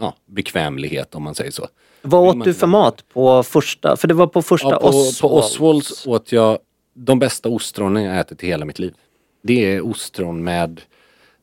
ja, 0.00 0.14
bekvämlighet, 0.26 1.14
om 1.14 1.22
man 1.22 1.34
säger 1.34 1.50
så. 1.50 1.68
Vad 2.02 2.28
åt 2.28 2.36
man 2.36 2.46
du 2.46 2.54
för 2.54 2.66
mat 2.66 3.08
på 3.08 3.42
första? 3.42 3.96
För 3.96 4.08
det 4.08 4.14
var 4.14 4.26
på 4.26 4.42
första 4.42 4.70
Ja, 4.70 4.78
på, 4.78 4.88
Oswalds. 4.88 5.20
på 5.20 5.28
Oswalds 5.28 6.06
åt 6.06 6.32
jag 6.32 6.58
de 6.94 7.18
bästa 7.18 7.48
ostronen 7.48 8.02
jag 8.02 8.18
ätit 8.18 8.44
i 8.44 8.46
hela 8.46 8.64
mitt 8.64 8.78
liv. 8.78 8.94
Det 9.42 9.74
är 9.74 9.86
ostron 9.86 10.44
med 10.44 10.80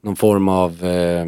någon 0.01 0.15
form 0.15 0.50
av 0.50 0.86
eh, 0.86 1.25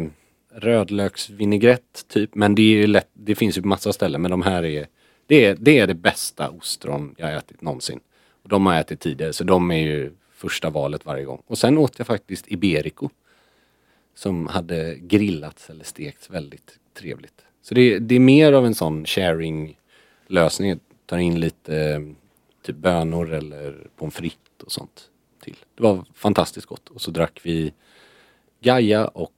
rödlöksvinägrett 0.56 2.04
typ. 2.08 2.34
Men 2.34 2.54
det, 2.54 2.62
är 2.62 2.76
ju 2.76 2.86
lätt, 2.86 3.08
det 3.12 3.34
finns 3.34 3.58
ju 3.58 3.62
på 3.62 3.68
massa 3.68 3.92
ställen 3.92 4.22
men 4.22 4.30
de 4.30 4.42
här 4.42 4.64
är 4.64 4.86
det, 5.26 5.44
är 5.44 5.56
det 5.60 5.78
är 5.78 5.86
det 5.86 5.94
bästa 5.94 6.50
ostron 6.50 7.14
jag 7.18 7.36
ätit 7.36 7.62
någonsin. 7.62 8.00
Och 8.42 8.48
de 8.48 8.66
har 8.66 8.72
jag 8.72 8.80
ätit 8.80 9.00
tidigare 9.00 9.32
så 9.32 9.44
de 9.44 9.70
är 9.70 9.78
ju 9.78 10.12
första 10.32 10.70
valet 10.70 11.06
varje 11.06 11.24
gång. 11.24 11.42
Och 11.46 11.58
sen 11.58 11.78
åt 11.78 11.98
jag 11.98 12.06
faktiskt 12.06 12.44
Iberico. 12.48 13.08
Som 14.14 14.46
hade 14.46 14.94
grillats 14.94 15.70
eller 15.70 15.84
stekts 15.84 16.30
väldigt 16.30 16.78
trevligt. 16.94 17.44
Så 17.62 17.74
det, 17.74 17.98
det 17.98 18.14
är 18.14 18.20
mer 18.20 18.52
av 18.52 18.66
en 18.66 18.74
sån 18.74 19.04
sharing 19.04 19.78
lösning. 20.26 20.80
Tar 21.06 21.18
in 21.18 21.40
lite 21.40 22.04
typ 22.62 22.76
bönor 22.76 23.32
eller 23.32 23.88
pommes 23.96 24.14
frites 24.14 24.64
och 24.64 24.72
sånt 24.72 25.10
till. 25.40 25.56
Det 25.74 25.82
var 25.82 26.04
fantastiskt 26.14 26.66
gott. 26.66 26.88
Och 26.88 27.00
så 27.00 27.10
drack 27.10 27.40
vi 27.42 27.72
Gaia 28.60 29.08
och 29.08 29.35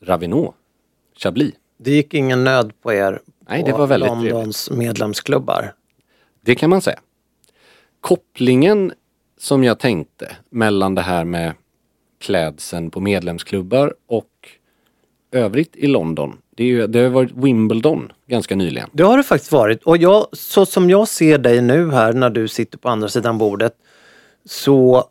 Ravinot. 0.00 0.54
Chablis. 1.16 1.54
Det 1.78 1.90
gick 1.90 2.14
ingen 2.14 2.44
nöd 2.44 2.72
på 2.82 2.92
er 2.92 3.20
Nej, 3.48 3.60
på 3.60 3.66
det 3.66 3.72
var 3.72 3.86
väldigt 3.86 4.08
Londons 4.08 4.70
medlemsklubbar. 4.70 5.72
Det 6.40 6.54
kan 6.54 6.70
man 6.70 6.82
säga. 6.82 7.00
Kopplingen 8.00 8.92
som 9.38 9.64
jag 9.64 9.78
tänkte 9.78 10.36
mellan 10.50 10.94
det 10.94 11.02
här 11.02 11.24
med 11.24 11.54
klädseln 12.20 12.90
på 12.90 13.00
medlemsklubbar 13.00 13.94
och 14.06 14.48
övrigt 15.32 15.76
i 15.76 15.86
London. 15.86 16.38
Det, 16.50 16.62
är 16.62 16.68
ju, 16.68 16.86
det 16.86 16.98
har 16.98 17.08
varit 17.08 17.32
Wimbledon 17.32 18.12
ganska 18.26 18.56
nyligen. 18.56 18.88
Det 18.92 19.02
har 19.02 19.16
det 19.16 19.22
faktiskt 19.22 19.52
varit. 19.52 19.82
Och 19.82 19.96
jag, 19.96 20.26
så 20.32 20.66
som 20.66 20.90
jag 20.90 21.08
ser 21.08 21.38
dig 21.38 21.60
nu 21.60 21.90
här 21.90 22.12
när 22.12 22.30
du 22.30 22.48
sitter 22.48 22.78
på 22.78 22.88
andra 22.88 23.08
sidan 23.08 23.38
bordet 23.38 23.74
så 24.44 25.04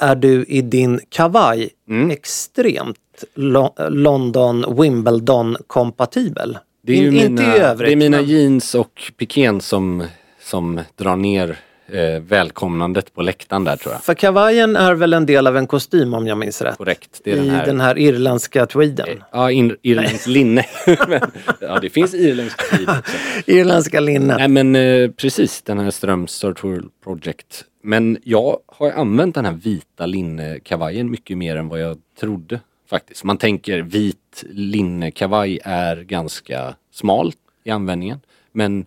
är 0.00 0.14
du 0.14 0.44
i 0.44 0.62
din 0.62 1.00
kavaj 1.08 1.70
Mm. 1.88 2.10
extremt 2.10 2.96
Lo- 3.34 3.74
London 3.88 4.76
Wimbledon 4.80 5.56
kompatibel. 5.66 6.58
Det 6.82 6.92
är, 6.92 6.96
In, 6.96 7.12
mina, 7.14 7.24
inte 7.24 7.42
i 7.42 7.46
övrigt. 7.60 7.88
det 7.88 7.92
är 7.92 7.96
mina 7.96 8.16
men- 8.16 8.26
jeans 8.26 8.74
och 8.74 9.02
pikén 9.16 9.60
som, 9.60 10.04
som 10.42 10.80
drar 10.96 11.16
ner 11.16 11.56
eh, 11.92 12.22
välkomnandet 12.22 13.14
på 13.14 13.22
läktaren 13.22 13.64
där 13.64 13.76
tror 13.76 13.94
jag. 13.94 14.02
För 14.02 14.14
kavajen 14.14 14.76
är 14.76 14.94
väl 14.94 15.12
en 15.12 15.26
del 15.26 15.46
av 15.46 15.56
en 15.56 15.66
kostym 15.66 16.14
om 16.14 16.26
jag 16.26 16.38
minns 16.38 16.62
rätt. 16.62 16.76
Korrekt. 16.76 17.20
Det 17.24 17.30
är 17.32 17.36
I 17.36 17.38
den 17.40 17.50
här, 17.50 17.66
den 17.66 17.80
här 17.80 17.98
irländska 17.98 18.66
tweeden. 18.66 19.08
Ja, 19.32 19.50
in, 19.50 19.76
irländskt 19.82 20.26
linne. 20.26 20.64
Men, 21.08 21.20
ja, 21.60 21.78
det 21.80 21.90
finns 21.90 22.14
irländskt 22.14 22.70
tid 22.78 22.88
också. 22.88 23.12
Irländska 23.46 24.00
linnet. 24.00 24.36
Nej 24.38 24.48
men 24.48 24.76
eh, 24.76 25.10
precis, 25.10 25.62
den 25.62 25.78
här 25.78 25.90
Ströms 25.90 26.32
Sartorial 26.32 26.84
Project. 27.04 27.64
Men 27.80 28.18
jag 28.24 28.58
har 28.66 28.90
använt 28.90 29.34
den 29.34 29.44
här 29.44 29.52
vita 29.52 30.06
linnekavajen 30.06 31.10
mycket 31.10 31.38
mer 31.38 31.56
än 31.56 31.68
vad 31.68 31.80
jag 31.80 31.98
trodde 32.20 32.60
faktiskt. 32.86 33.24
Man 33.24 33.38
tänker 33.38 33.82
vit 33.82 34.44
linnekavaj 34.50 35.58
är 35.64 35.96
ganska 36.02 36.74
smal 36.90 37.32
i 37.64 37.70
användningen. 37.70 38.20
Men 38.52 38.84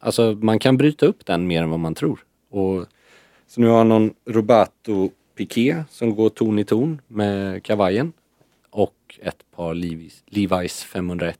alltså 0.00 0.38
man 0.40 0.58
kan 0.58 0.76
bryta 0.76 1.06
upp 1.06 1.26
den 1.26 1.46
mer 1.46 1.62
än 1.62 1.70
vad 1.70 1.80
man 1.80 1.94
tror. 1.94 2.24
Och, 2.50 2.86
så 3.46 3.60
nu 3.60 3.66
har 3.66 3.78
jag 3.78 3.86
någon 3.86 4.14
Robato 4.26 5.10
piké 5.36 5.84
som 5.90 6.14
går 6.14 6.28
ton 6.28 6.58
i 6.58 6.64
ton 6.64 7.00
med 7.08 7.62
kavajen. 7.62 8.12
Och 8.70 9.18
ett 9.22 9.44
par 9.56 9.74
Levi's, 9.74 10.22
Levi's 10.26 10.84
501 10.84 11.38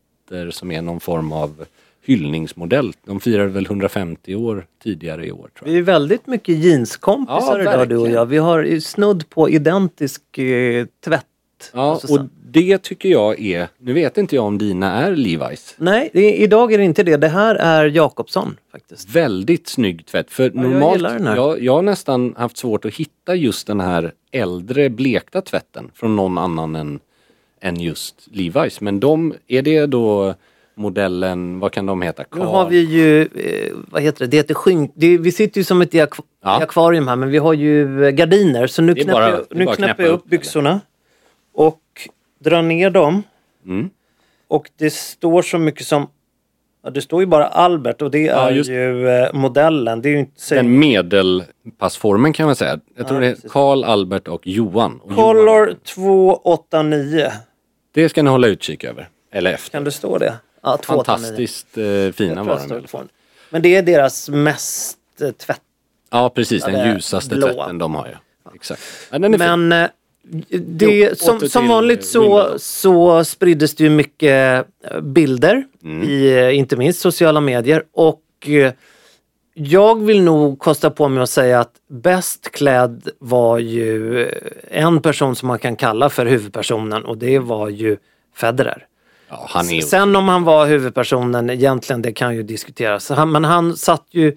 som 0.51 0.71
är 0.71 0.83
någon 0.83 1.01
form 1.01 1.33
av 1.33 1.65
hyllningsmodell. 2.03 2.93
De 3.07 3.21
firade 3.21 3.49
väl 3.49 3.67
150 3.67 4.35
år 4.35 4.67
tidigare 4.83 5.27
i 5.27 5.33
år 5.33 5.51
tror 5.59 5.69
jag. 5.69 5.73
Vi 5.73 5.79
är 5.79 5.83
väldigt 5.83 6.27
mycket 6.27 6.59
jeanskompisar 6.59 7.59
Ja, 7.59 7.75
idag 7.75 7.89
du 7.89 7.97
och 7.97 8.11
jag. 8.11 8.27
Vi 8.27 8.39
har 8.39 8.81
snudd 8.81 9.31
på 9.31 9.51
identisk 9.51 10.39
eh, 10.39 10.87
tvätt. 11.05 11.27
Ja, 11.73 11.91
Alltså, 11.91 12.13
och 12.13 12.29
det 12.53 12.79
tycker 12.79 13.09
jag 13.09 13.41
är, 13.41 13.69
nu 13.79 13.93
vet 13.93 14.19
inte 14.19 14.37
jag 14.37 14.45
om 14.45 14.59
dina 14.59 14.93
är 14.93 15.13
Levi's. 15.13 15.75
Nej, 15.77 16.11
det, 16.13 16.37
idag 16.37 16.73
är 16.73 16.79
det 16.79 16.85
inte 16.85 17.03
det. 17.03 17.17
Det 17.17 17.29
här 17.29 17.55
är 17.55 17.87
Jakobsson 17.87 18.57
faktiskt. 18.73 19.09
Väldigt 19.11 19.69
snygg 19.69 20.07
tvätt. 20.07 20.31
För 20.31 20.43
jag 20.43 20.55
normalt, 20.55 21.03
här. 21.03 21.37
jag, 21.37 21.63
jag 21.63 21.75
har 21.75 21.83
nästan 21.83 22.35
haft 22.37 22.57
svårt 22.57 22.85
att 22.85 22.95
hitta 22.95 23.35
just 23.35 23.67
den 23.67 23.81
här 23.81 24.13
äldre 24.31 24.91
blekta 24.91 25.41
tvätten 25.41 25.91
från 25.95 26.17
någon 26.17 26.39
annan 26.39 26.77
än, 26.77 27.01
än 27.61 27.81
just 27.81 28.29
Levi's. 28.33 28.79
Men 28.81 29.01
de, 29.01 29.35
är 29.49 29.63
det 29.63 29.87
då 29.87 30.35
modellen, 30.75 31.59
vad 31.61 31.73
kan 31.73 31.87
de 31.87 32.03
heta? 32.03 32.23
Nu 32.33 32.39
Carl? 32.39 32.47
har 32.47 32.69
vi 32.69 32.81
ju, 32.81 33.23
eh, 33.23 33.73
vad 33.91 34.03
heter 34.03 34.19
det, 34.25 34.27
det 34.31 34.37
heter 34.37 34.55
skyn... 34.55 34.91
Det, 34.95 35.19
vi 35.19 35.33
sitter 35.33 35.61
ju 35.61 35.65
som 35.65 35.83
ett 35.83 35.95
i 35.95 35.99
Ja. 35.99 36.63
akvarium 36.63 37.09
här 37.09 37.17
men 37.17 37.31
vi 37.31 37.39
har 37.39 37.53
ju 37.55 38.05
eh, 38.05 38.11
gardiner 38.11 38.67
så 38.67 38.83
nu 38.83 38.95
knäpper 38.95 39.13
bara- 39.13 39.31
jag, 39.31 39.41
nu 39.51 39.65
knäpper 39.65 39.77
knäppa 39.77 40.03
jag 40.03 40.11
upp 40.13 40.21
upp, 40.21 40.27
byxorna 40.31 40.81
och 41.55 41.81
drar 42.41 42.63
ner 42.63 42.91
dem. 42.91 43.23
Mm. 43.67 43.91
Och 44.49 44.71
det 44.79 44.93
står 44.93 45.43
så 45.43 45.59
mycket 45.59 45.87
som, 45.87 46.07
ja, 46.85 46.91
det 46.91 47.01
står 47.03 47.21
ju 47.21 47.27
bara 47.27 47.47
Albert 47.47 48.03
och 48.03 48.11
det 48.11 48.19
Ja, 48.23 48.51
är 48.51 48.53
ju 48.53 49.09
eh, 49.09 49.33
modellen. 49.33 50.03
Det 50.03 50.09
är 50.09 50.11
ju 50.11 50.19
inte 50.19 50.41
så... 50.41 50.55
Den 50.55 50.79
medelpassformen 50.79 52.33
kan 52.33 52.47
man 52.47 52.57
säga. 52.57 52.81
Jag 52.97 53.09
tror 53.09 53.23
Ja, 53.23 53.29
det 53.31 53.45
är. 53.45 53.49
Karl, 53.49 53.85
Albert 53.85 54.29
och 54.29 54.47
Johan. 54.47 55.01
Och 55.01 55.13
Johan. 55.13 55.17
Color 55.37 55.77
289. 55.85 57.31
Det 57.95 58.09
ska 58.09 58.23
ni 58.23 58.31
hålla 58.31 58.47
utkik 58.47 58.85
över. 58.85 59.09
Eller 59.33 59.53
efter. 59.53 59.71
Kan 59.71 59.85
det 59.85 59.91
stå 59.91 60.19
det? 60.19 60.35
Ja, 60.63 60.77
289. 60.77 61.05
Fantastiskt 61.05 61.79
eh, 61.79 62.13
fina 62.13 62.43
var 62.45 62.57
de 62.57 62.63
i 62.63 62.67
står 62.67 62.77
alla 62.77 62.89
fall. 62.89 63.05
på. 63.07 63.09
Men 63.51 63.63
det 63.63 63.77
är 63.77 63.83
deras 63.83 64.29
mest 64.29 64.99
eh, 65.21 65.31
tvätt. 65.31 65.61
Ja 66.11 66.31
precis, 66.31 66.65
den 66.65 66.95
ljusaste 66.95 67.35
blå. 67.37 67.47
tvätten 67.49 67.79
de 67.79 67.95
har 67.95 68.07
ju. 68.07 68.15
Exakt. 68.55 68.83
Ja, 69.11 69.19
den 69.19 69.35
är 69.35 69.39
fin. 69.39 69.69
Men 69.69 69.73
eh, 69.85 69.91
det, 70.61 70.87
Jo, 70.99 71.15
som, 71.17 71.37
åter 71.37 71.47
som 71.49 71.63
till 71.63 71.69
vanligt 71.71 72.05
så, 72.07 72.21
Wimbledon. 72.23 72.59
så 72.59 73.25
spriddes 73.25 73.75
det 73.75 73.85
ju 73.85 73.91
mycket 73.91 74.67
eh, 74.91 75.01
bilder 75.01 75.65
Mm. 75.85 76.09
i 76.09 76.33
eh, 76.39 76.57
inte 76.59 76.77
minst 76.77 77.01
sociala 77.01 77.41
medier 77.41 77.85
och 77.93 78.23
eh, 78.49 78.73
jag 79.55 80.03
vill 80.05 80.23
nog 80.23 80.59
kosta 80.59 80.91
på 80.91 81.09
mig 81.09 81.23
att 81.23 81.31
säga 81.31 81.61
att 81.61 81.73
bäst 81.89 82.51
klädd 82.51 83.09
var 83.19 83.59
ju 83.59 84.29
en 84.71 85.03
person 85.03 85.37
som 85.37 85.49
man 85.49 85.59
kan 85.59 85.77
kalla 85.77 86.11
för 86.11 86.27
huvudpersonen 86.27 87.05
och 87.05 87.19
det 87.19 87.39
var 87.39 87.69
ju 87.69 87.97
Federer. 88.37 88.87
Ja, 89.33 89.47
han 89.49 89.71
är 89.71 89.81
Sen 89.81 90.17
om 90.17 90.29
han 90.29 90.45
var 90.45 90.67
huvudpersonen 90.67 91.51
egentligen, 91.51 92.03
det 92.03 92.13
kan 92.13 92.35
ju 92.35 92.43
diskuteras. 92.43 93.11
Han, 93.11 93.33
men 93.33 93.45
han 93.45 93.77
satt 93.77 94.07
ju 94.11 94.37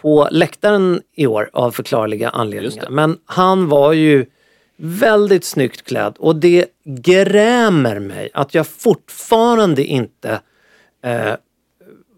på 0.00 0.28
läktaren 0.30 1.00
i 1.14 1.26
år 1.26 1.50
av 1.52 1.70
förklarliga 1.70 2.28
anledningar. 2.28 2.90
Men 2.90 3.18
han 3.24 3.68
var 3.68 3.92
ju 3.92 4.26
väldigt 4.76 5.44
snyggt 5.44 5.82
klädd 5.82 6.14
och 6.18 6.36
det 6.36 6.66
grämer 6.84 7.98
mig 7.98 8.30
att 8.34 8.54
jag 8.54 8.66
fortfarande 8.66 9.84
inte 9.84 10.40
eh, 11.04 11.34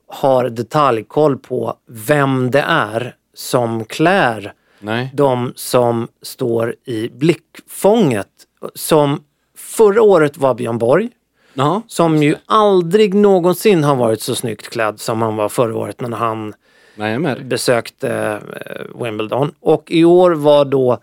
har 0.07 0.49
detaljkoll 0.49 1.38
på 1.38 1.75
vem 1.87 2.50
det 2.50 2.64
är 2.69 3.14
som 3.35 3.85
klär 3.85 4.52
Nej. 4.81 5.11
de 5.14 5.52
som 5.57 6.09
står 6.23 6.75
i 6.85 7.09
blickfånget. 7.09 8.28
Som 8.75 9.25
förra 9.57 10.02
året 10.02 10.37
var 10.37 10.55
Björn 10.55 10.78
Borg. 10.78 11.11
Ja, 11.59 11.83
Som 11.87 12.23
ju 12.23 12.37
aldrig 12.47 13.15
någonsin 13.15 13.85
har 13.85 13.97
varit 13.97 14.21
så 14.21 14.35
snyggt 14.35 14.69
klädd 14.69 15.00
som 15.00 15.23
han 15.23 15.37
var 15.37 15.49
förra 15.49 15.77
året 15.77 16.00
när 16.00 16.17
han 16.17 16.55
dig. 16.97 17.45
besökte 17.45 18.41
eh, 18.67 19.03
Wimbledon. 19.05 19.55
Och 19.61 19.85
i 19.91 20.05
år 20.05 20.31
var 20.31 20.65
då 20.65 20.99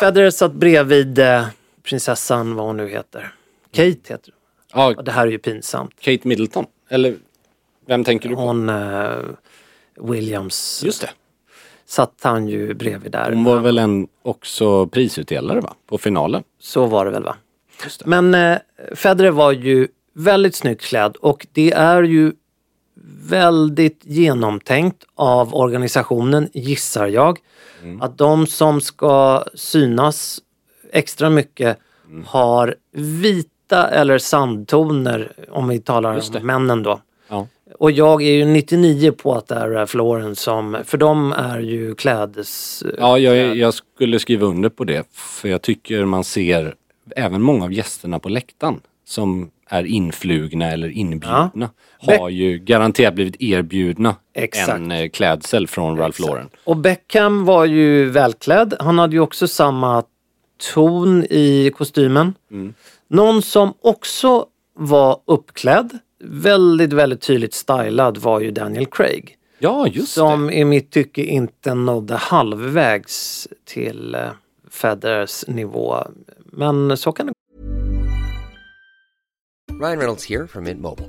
Federer 0.00 0.30
satt 0.30 0.52
bredvid 0.52 1.18
eh, 1.18 1.46
prinsessan, 1.82 2.54
vad 2.54 2.66
hon 2.66 2.76
nu 2.76 2.88
heter. 2.88 3.32
Kate 3.72 3.88
heter 3.88 4.32
hon. 4.72 4.82
Ja, 4.82 4.94
Och 4.96 5.04
Det 5.04 5.12
här 5.12 5.26
är 5.26 5.30
ju 5.30 5.38
pinsamt. 5.38 5.92
Kate 6.00 6.28
Middleton. 6.28 6.66
Eller 6.88 7.16
vem 7.86 8.04
tänker 8.04 8.28
du 8.28 8.34
på? 8.34 8.40
Hon 8.40 8.68
eh, 8.68 9.10
Williams 10.00 10.82
Just 10.84 11.00
det. 11.00 11.10
satt 11.86 12.14
han 12.22 12.48
ju 12.48 12.74
bredvid 12.74 13.12
där. 13.12 13.32
Hon 13.32 13.44
var 13.44 13.58
väl 13.58 13.78
en 13.78 14.08
också 14.22 14.86
prisutdelare 14.86 15.60
va? 15.60 15.74
På 15.88 15.98
finalen. 15.98 16.42
Så 16.60 16.86
var 16.86 17.04
det 17.04 17.10
väl 17.10 17.22
va? 17.24 17.36
Men 18.04 18.34
eh, 18.34 18.58
Federer 18.94 19.30
var 19.30 19.52
ju 19.52 19.88
väldigt 20.14 20.54
snyggt 20.54 20.82
klädd 20.82 21.16
och 21.16 21.46
det 21.52 21.72
är 21.72 22.02
ju 22.02 22.32
väldigt 23.28 24.00
genomtänkt 24.04 25.04
av 25.14 25.54
organisationen, 25.54 26.48
gissar 26.52 27.06
jag. 27.06 27.38
Att 28.00 28.18
de 28.18 28.46
som 28.46 28.80
ska 28.80 29.44
synas 29.54 30.40
extra 30.92 31.30
mycket 31.30 31.78
har 32.26 32.74
vita 32.92 33.88
eller 33.88 34.18
sandtoner, 34.18 35.32
om 35.50 35.68
vi 35.68 35.80
talar 35.80 36.22
om 36.36 36.46
männen 36.46 36.82
då. 36.82 37.00
Ja. 37.28 37.46
Och 37.78 37.90
jag 37.90 38.22
är 38.22 38.32
ju 38.32 38.44
99 38.44 39.12
på 39.12 39.34
att 39.34 39.48
det 39.48 39.54
är 39.54 39.68
Ralph 39.68 39.96
Lauren 39.96 40.36
som, 40.36 40.76
för 40.84 40.98
de 40.98 41.32
är 41.32 41.58
ju 41.60 41.94
klädes... 41.94 42.82
Ja, 42.98 43.18
jag, 43.18 43.56
jag 43.56 43.74
skulle 43.74 44.18
skriva 44.18 44.46
under 44.46 44.68
på 44.68 44.84
det. 44.84 45.06
För 45.12 45.48
jag 45.48 45.62
tycker 45.62 46.04
man 46.04 46.24
ser 46.24 46.74
även 47.16 47.42
många 47.42 47.64
av 47.64 47.72
gästerna 47.72 48.18
på 48.18 48.28
läktaren 48.28 48.80
som 49.04 49.50
är 49.68 49.84
influgna 49.84 50.70
eller 50.70 50.88
inbjudna 50.88 51.70
har 51.98 52.28
ju 52.28 52.58
garanterat 52.58 53.14
blivit 53.14 53.42
erbjudna 53.42 54.16
Exakt. 54.34 54.68
en 54.68 54.90
eh, 54.90 55.08
klädsel 55.08 55.66
från 55.66 55.96
Ralph 55.96 56.20
Lauren. 56.20 56.48
Och 56.64 56.76
Beckham 56.76 57.44
var 57.44 57.64
ju 57.64 58.10
välklädd. 58.10 58.74
Han 58.80 58.98
hade 58.98 59.12
ju 59.14 59.20
också 59.20 59.48
samma 59.48 60.04
ton 60.74 61.24
i 61.30 61.72
kostymen. 61.76 62.34
Mm. 62.50 62.74
Någon 63.08 63.42
som 63.42 63.74
också 63.80 64.46
var 64.74 65.20
uppklädd, 65.24 65.98
väldigt, 66.24 66.92
väldigt 66.92 67.20
tydligt 67.20 67.54
stylad 67.54 68.18
var 68.18 68.40
ju 68.40 68.50
Daniel 68.50 68.86
Craig. 68.86 69.36
Ja, 69.58 69.86
just 69.86 70.12
Som 70.12 70.50
i 70.50 70.64
mitt 70.64 70.90
tycke 70.90 71.22
inte 71.22 71.74
nådde 71.74 72.14
halvvägs 72.14 73.48
till 73.64 74.14
eh, 74.14 74.20
Federers 74.70 75.44
nivå. 75.48 75.96
Men 76.52 76.96
så 76.96 77.12
kan 77.12 77.26
det 77.26 77.32
Ryan 79.80 79.98
Reynolds 79.98 80.28
här 80.28 80.46
från 80.46 80.64
Mint 80.64 80.80
Mobile. 80.80 81.08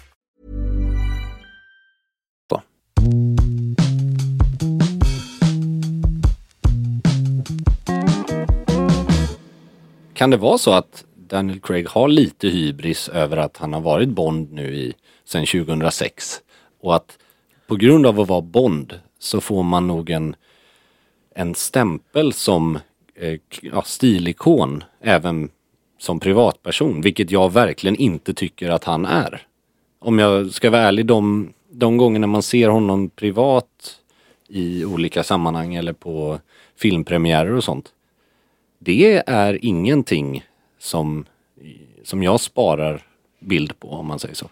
Kan 10.21 10.29
det 10.29 10.37
vara 10.37 10.57
så 10.57 10.73
att 10.73 11.05
Daniel 11.15 11.59
Craig 11.59 11.89
har 11.89 12.07
lite 12.07 12.47
hybris 12.47 13.09
över 13.09 13.37
att 13.37 13.57
han 13.57 13.73
har 13.73 13.81
varit 13.81 14.09
Bond 14.09 14.51
nu 14.51 14.75
i 14.75 14.93
sen 15.25 15.45
2006 15.45 16.41
och 16.81 16.95
att 16.95 17.17
på 17.67 17.75
grund 17.75 18.05
av 18.05 18.19
att 18.19 18.27
vara 18.27 18.41
Bond 18.41 18.99
så 19.19 19.41
får 19.41 19.63
man 19.63 19.87
nog 19.87 20.09
en, 20.09 20.35
en 21.35 21.55
stämpel 21.55 22.33
som 22.33 22.79
eh, 23.15 23.39
ja, 23.61 23.81
stilikon 23.81 24.83
även 24.99 25.49
som 25.99 26.19
privatperson, 26.19 27.01
vilket 27.01 27.31
jag 27.31 27.53
verkligen 27.53 27.95
inte 27.95 28.33
tycker 28.33 28.69
att 28.69 28.83
han 28.83 29.05
är. 29.05 29.41
Om 29.99 30.19
jag 30.19 30.51
ska 30.51 30.69
vara 30.69 30.81
ärlig, 30.81 31.05
de, 31.05 31.53
de 31.71 31.97
gångerna 31.97 32.27
man 32.27 32.43
ser 32.43 32.69
honom 32.69 33.09
privat 33.09 33.99
i 34.47 34.85
olika 34.85 35.23
sammanhang 35.23 35.75
eller 35.75 35.93
på 35.93 36.39
filmpremiärer 36.75 37.53
och 37.53 37.63
sånt. 37.63 37.93
Det 38.83 39.23
är 39.27 39.65
ingenting 39.65 40.45
som, 40.79 41.25
som 42.03 42.23
jag 42.23 42.39
sparar 42.39 43.01
bild 43.39 43.79
på 43.79 43.89
om 43.89 44.05
man 44.05 44.19
säger 44.19 44.35
så. 44.35 44.49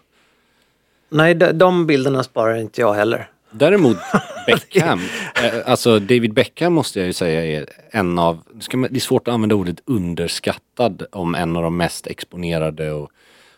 Nej, 1.08 1.34
de, 1.34 1.52
de 1.52 1.86
bilderna 1.86 2.22
sparar 2.22 2.56
inte 2.56 2.80
jag 2.80 2.94
heller. 2.94 3.30
Däremot 3.50 3.96
Beckham, 4.46 5.00
eh, 5.44 5.70
alltså 5.70 5.98
David 5.98 6.34
Beckham 6.34 6.72
måste 6.72 6.98
jag 6.98 7.06
ju 7.06 7.12
säga 7.12 7.60
är 7.60 7.66
en 7.90 8.18
av, 8.18 8.38
det 8.70 8.96
är 8.96 9.00
svårt 9.00 9.28
att 9.28 9.34
använda 9.34 9.54
ordet 9.54 9.82
underskattad 9.84 11.06
om 11.12 11.34
en 11.34 11.56
av 11.56 11.62
de 11.62 11.76
mest 11.76 12.06
exponerade 12.06 12.92
och, 12.92 13.10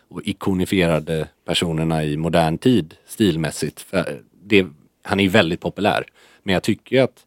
och 0.09 0.21
ikonifierade 0.23 1.27
personerna 1.45 2.03
i 2.03 2.17
modern 2.17 2.57
tid 2.57 2.95
stilmässigt. 3.07 3.81
För 3.81 4.21
det, 4.43 4.65
han 5.03 5.19
är 5.19 5.23
ju 5.23 5.29
väldigt 5.29 5.61
populär. 5.61 6.05
Men 6.43 6.53
jag 6.53 6.63
tycker 6.63 7.01
att 7.01 7.25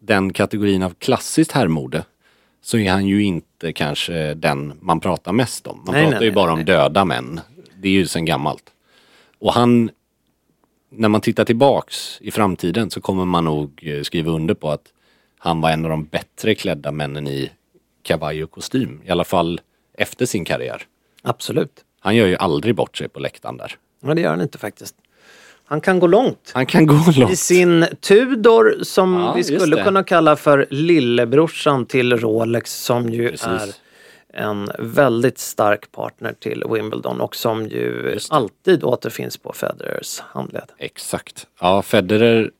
den 0.00 0.32
kategorin 0.32 0.82
av 0.82 0.94
klassiskt 0.94 1.52
herrmode 1.52 2.04
så 2.62 2.78
är 2.78 2.90
han 2.90 3.06
ju 3.06 3.22
inte 3.22 3.72
kanske 3.72 4.34
den 4.34 4.78
man 4.80 5.00
pratar 5.00 5.32
mest 5.32 5.66
om. 5.66 5.82
Man 5.86 5.94
Nej, 5.94 6.04
pratar 6.04 6.18
nej, 6.18 6.24
ju 6.24 6.30
nej, 6.30 6.34
bara 6.34 6.52
om 6.52 6.58
nej. 6.58 6.64
döda 6.64 7.04
män. 7.04 7.40
Det 7.76 7.88
är 7.88 7.92
ju 7.92 8.06
sen 8.06 8.24
gammalt. 8.24 8.72
Och 9.38 9.52
han, 9.52 9.90
när 10.90 11.08
man 11.08 11.20
tittar 11.20 11.44
tillbaks 11.44 12.18
i 12.20 12.30
framtiden 12.30 12.90
så 12.90 13.00
kommer 13.00 13.24
man 13.24 13.44
nog 13.44 13.80
eh, 13.82 14.02
skriva 14.02 14.30
under 14.32 14.54
på 14.54 14.70
att 14.70 14.92
han 15.38 15.60
var 15.60 15.70
en 15.70 15.84
av 15.84 15.90
de 15.90 16.04
bättre 16.04 16.54
klädda 16.54 16.92
männen 16.92 17.28
i 17.28 17.50
kavaj 18.02 18.44
och 18.44 18.50
kostym. 18.50 19.02
I 19.04 19.10
alla 19.10 19.24
fall 19.24 19.60
efter 19.94 20.26
sin 20.26 20.44
karriär. 20.44 20.82
Absolut. 21.22 21.84
Han 22.00 22.16
gör 22.16 22.26
ju 22.26 22.36
aldrig 22.36 22.74
bort 22.74 22.96
sig 22.96 23.08
på 23.08 23.20
läktaren 23.20 23.56
där. 23.56 23.76
Men 24.00 24.16
det 24.16 24.22
gör 24.22 24.30
han 24.30 24.40
inte 24.40 24.58
faktiskt. 24.58 24.94
Han 25.68 25.80
kan 25.80 25.98
gå 25.98 26.06
långt. 26.06 26.50
Han 26.54 26.66
kan 26.66 26.86
gå 26.86 26.94
I 26.94 27.20
långt. 27.20 27.38
sin 27.38 27.86
Tudor 28.00 28.78
som 28.82 29.14
Ja, 29.14 29.32
vi 29.32 29.44
skulle 29.44 29.84
kunna 29.84 30.04
kalla 30.04 30.36
för 30.36 30.66
lillebrorsan 30.70 31.86
till 31.86 32.16
Rolex 32.16 32.74
som 32.74 33.08
ju 33.10 33.30
Precis. 33.30 33.46
är 33.46 33.72
en 34.32 34.70
väldigt 34.78 35.38
stark 35.38 35.92
partner 35.92 36.32
till 36.32 36.64
Wimbledon 36.70 37.20
och 37.20 37.36
som 37.36 37.66
ju 37.66 38.18
alltid 38.30 38.84
återfinns 38.84 39.36
på 39.36 39.52
Federers 39.52 40.20
handled. 40.20 40.72
Exakt. 40.78 41.46
Ja, 41.60 41.82
Federer 41.82 42.50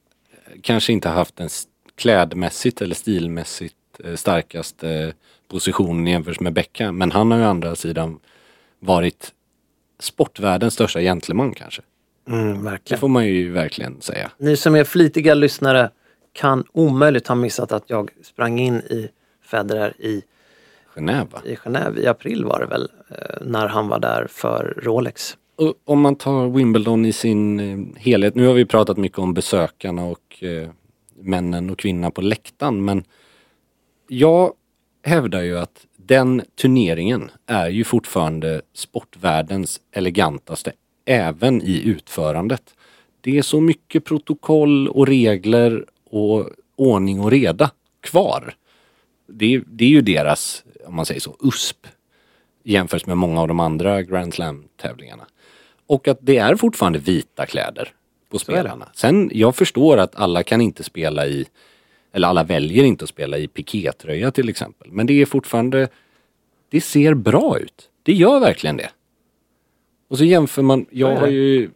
kanske 0.62 0.92
inte 0.92 1.08
haft 1.08 1.36
den 1.36 1.48
klädmässigt 1.96 2.82
eller 2.82 2.94
stilmässigt 2.94 3.74
eh, 4.04 4.14
starkaste 4.14 5.12
positionen 5.48 6.06
jämfört 6.06 6.40
med 6.40 6.52
Beckham. 6.52 6.98
Men 6.98 7.12
han 7.12 7.30
har 7.30 7.38
ju 7.38 7.44
å 7.44 7.48
andra 7.48 7.76
sidan 7.76 8.18
varit 8.80 9.32
sportvärldens 10.00 10.74
största 10.74 11.00
gentleman 11.00 11.54
kanske. 11.54 11.82
Mm, 12.28 12.54
Det 12.64 12.70
verkligen. 12.70 13.00
får 13.00 13.08
man 13.08 13.26
ju 13.26 13.50
verkligen 13.52 14.00
säga. 14.00 14.30
Ni 14.38 14.56
som 14.56 14.74
är 14.74 14.84
flitiga 14.84 15.34
lyssnare 15.34 15.90
kan 16.32 16.64
omöjligt 16.72 17.28
ha 17.28 17.34
missat 17.34 17.72
att 17.72 17.84
jag 17.86 18.10
sprang 18.22 18.58
in 18.58 18.74
i 18.74 19.08
Federer 19.44 19.94
i, 19.98 20.22
Genève 20.94 21.46
i 21.46 21.54
Genève 21.54 21.98
i 21.98 22.06
april 22.06 22.44
var 22.44 22.60
det 22.60 22.66
väl, 22.66 22.88
eh, 23.10 23.46
när 23.46 23.66
han 23.68 23.88
var 23.88 23.98
där 23.98 24.26
för 24.30 24.74
Rolex. 24.82 25.36
Och 25.56 25.74
om 25.84 26.00
man 26.00 26.16
tar 26.16 26.48
Wimbledon 26.48 27.06
i 27.06 27.12
sin 27.12 27.60
eh, 27.60 28.00
helhet. 28.02 28.34
Nu 28.34 28.46
har 28.46 28.54
vi 28.54 28.64
pratat 28.64 28.96
mycket 28.96 29.18
om 29.18 29.34
besökarna 29.34 30.04
och 30.04 30.44
eh, 30.44 30.68
männen 31.20 31.70
och 31.70 31.78
kvinnorna 31.78 32.10
på 32.10 32.20
läktaren. 32.20 32.84
Men 32.84 33.04
jag 34.08 34.52
hävdar 35.04 35.40
ju 35.42 35.58
att 35.58 35.86
den 35.96 36.42
turneringen 36.60 37.30
är 37.46 37.68
ju 37.68 37.84
fortfarande 37.84 38.62
sportvärldens 38.74 39.80
elegantaste. 39.92 40.72
Även 41.08 41.62
i 41.62 41.82
utförandet. 41.84 42.74
Det 43.20 43.38
är 43.38 43.42
så 43.42 43.60
mycket 43.60 44.04
protokoll 44.04 44.88
och 44.88 45.06
regler 45.06 45.86
och 46.10 46.50
ordning 46.76 47.20
och 47.20 47.30
reda 47.30 47.70
kvar. 48.00 48.54
Det, 49.26 49.54
är- 49.54 49.62
det 49.66 49.84
är 49.84 49.88
ju 49.88 50.00
deras, 50.00 50.64
om 50.86 50.94
man 50.96 51.06
säger 51.06 51.20
så, 51.20 51.36
USP 51.42 51.86
jämfört 52.64 53.06
med 53.06 53.16
många 53.16 53.40
av 53.40 53.48
de 53.48 53.60
andra 53.60 54.02
Grand 54.02 54.34
Slam-tävlingarna. 54.34 55.26
Och 55.86 56.08
att 56.08 56.18
det 56.20 56.36
är 56.36 56.56
fortfarande 56.56 56.98
vita 56.98 57.46
kläder 57.46 57.88
på 58.30 58.38
spelarna. 58.38 58.88
Sen, 58.94 59.30
jag 59.34 59.56
förstår 59.56 59.96
att 59.98 60.16
alla 60.16 60.42
kan 60.42 60.60
inte 60.60 60.82
spela 60.84 61.26
i, 61.26 61.46
eller 62.12 62.28
alla 62.28 62.44
väljer 62.44 62.84
inte 62.84 63.04
att 63.04 63.08
spela 63.08 63.38
i 63.38 63.48
pikétröja 63.48 64.30
till 64.30 64.48
exempel. 64.48 64.88
Men 64.92 65.06
det 65.06 65.22
är 65.22 65.26
fortfarande, 65.26 65.88
det 66.70 66.80
ser 66.80 67.14
bra 67.14 67.58
ut. 67.58 67.90
Det 68.02 68.12
gör 68.12 68.40
verkligen 68.40 68.76
det. 68.76 68.90
Och 70.08 70.18
så 70.18 70.24
jämför 70.24 70.62
man, 70.62 70.86
jag 70.90 71.16
har 71.16 71.26
ju, 71.26 71.70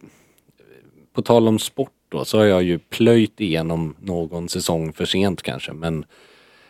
på 1.13 1.21
tal 1.21 1.47
om 1.47 1.59
sport 1.59 1.91
då, 2.09 2.25
så 2.25 2.37
har 2.37 2.45
jag 2.45 2.63
ju 2.63 2.79
plöjt 2.79 3.41
igenom 3.41 3.95
någon 3.99 4.49
säsong 4.49 4.93
för 4.93 5.05
sent 5.05 5.41
kanske, 5.41 5.73
men 5.73 6.05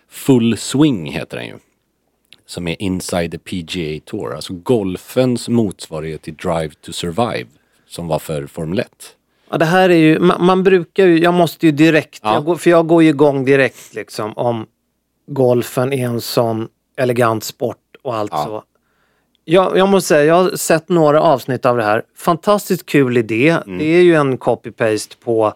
Full 0.08 0.58
Swing 0.58 1.12
heter 1.12 1.38
den 1.38 1.46
ju 1.48 1.56
som 2.46 2.68
är 2.68 2.82
Inside 2.82 3.32
the 3.32 3.38
PGA 3.38 4.00
Tour. 4.06 4.36
Alltså 4.36 4.54
golfens 4.54 5.50
motsvarighet 5.50 6.22
till 6.22 6.36
Drive 6.36 6.70
to 6.82 6.92
Survive 6.92 7.46
som 7.88 8.08
var 8.08 8.20
för 8.20 8.48
Formel 8.48 8.80
1. 8.80 9.16
Ja, 9.50 9.58
det 9.58 9.66
här 9.66 9.90
är 9.90 9.96
ju, 9.98 10.20
man, 10.20 10.46
man 10.46 10.64
brukar 10.64 11.08
ju, 11.08 11.20
jag 11.20 11.34
måste 11.34 11.66
ju 11.66 11.72
direkt, 11.72 12.20
Ja. 12.24 12.34
jag 12.34 12.46
går, 12.46 12.56
för 12.56 12.70
jag 12.70 12.88
går 12.88 13.04
ju 13.04 13.10
igång 13.10 13.46
direkt 13.46 13.94
liksom 13.94 14.34
om 14.38 14.66
golfen 15.28 15.94
är 15.94 16.06
en 16.06 16.22
sån 16.22 16.68
elegant 16.98 17.44
sport 17.44 17.78
och 18.02 18.16
allt 18.16 18.32
Ja. 18.32 18.44
så. 18.46 18.64
Jag, 19.46 19.78
jag 19.78 19.90
måste 19.90 20.08
säga, 20.08 20.24
jag 20.24 20.36
har 20.36 20.56
sett 20.56 20.90
några 20.90 21.22
avsnitt 21.22 21.66
av 21.66 21.78
det 21.78 21.84
här. 21.84 22.04
Fantastiskt 22.18 22.86
kul 22.86 23.18
idé. 23.18 23.50
Mm. 23.50 23.78
Det 23.78 23.86
är 23.86 24.02
ju 24.02 24.16
en 24.16 24.38
copy-paste 24.38 25.16
på, 25.24 25.54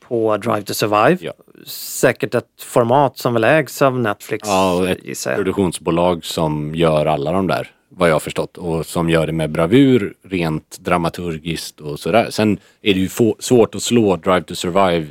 på 0.00 0.36
Drive 0.36 0.62
to 0.62 0.74
Survive. 0.74 1.18
Ja. 1.20 1.32
Säkert 1.66 2.34
ett 2.34 2.62
format 2.62 3.18
som 3.18 3.34
väl 3.34 3.44
ägs 3.44 3.82
av 3.82 4.00
Netflix 4.00 4.48
Ja, 4.48 4.74
och 4.74 4.88
ett 4.88 5.36
produktionsbolag 5.36 6.24
som 6.24 6.74
gör 6.74 7.06
alla 7.06 7.32
de 7.32 7.46
där, 7.46 7.70
vad 7.88 8.08
jag 8.08 8.14
har 8.14 8.20
förstått. 8.20 8.58
Och 8.58 8.86
som 8.86 9.10
gör 9.10 9.26
det 9.26 9.32
med 9.32 9.50
bravur, 9.50 10.14
rent 10.22 10.78
dramaturgiskt 10.80 11.80
och 11.80 12.00
sådär. 12.00 12.26
Sen 12.30 12.58
är 12.82 12.94
det 12.94 13.00
ju 13.00 13.08
få, 13.08 13.36
svårt 13.38 13.74
att 13.74 13.82
slå 13.82 14.16
Drive 14.16 14.42
to 14.42 14.54
Survive 14.54 15.06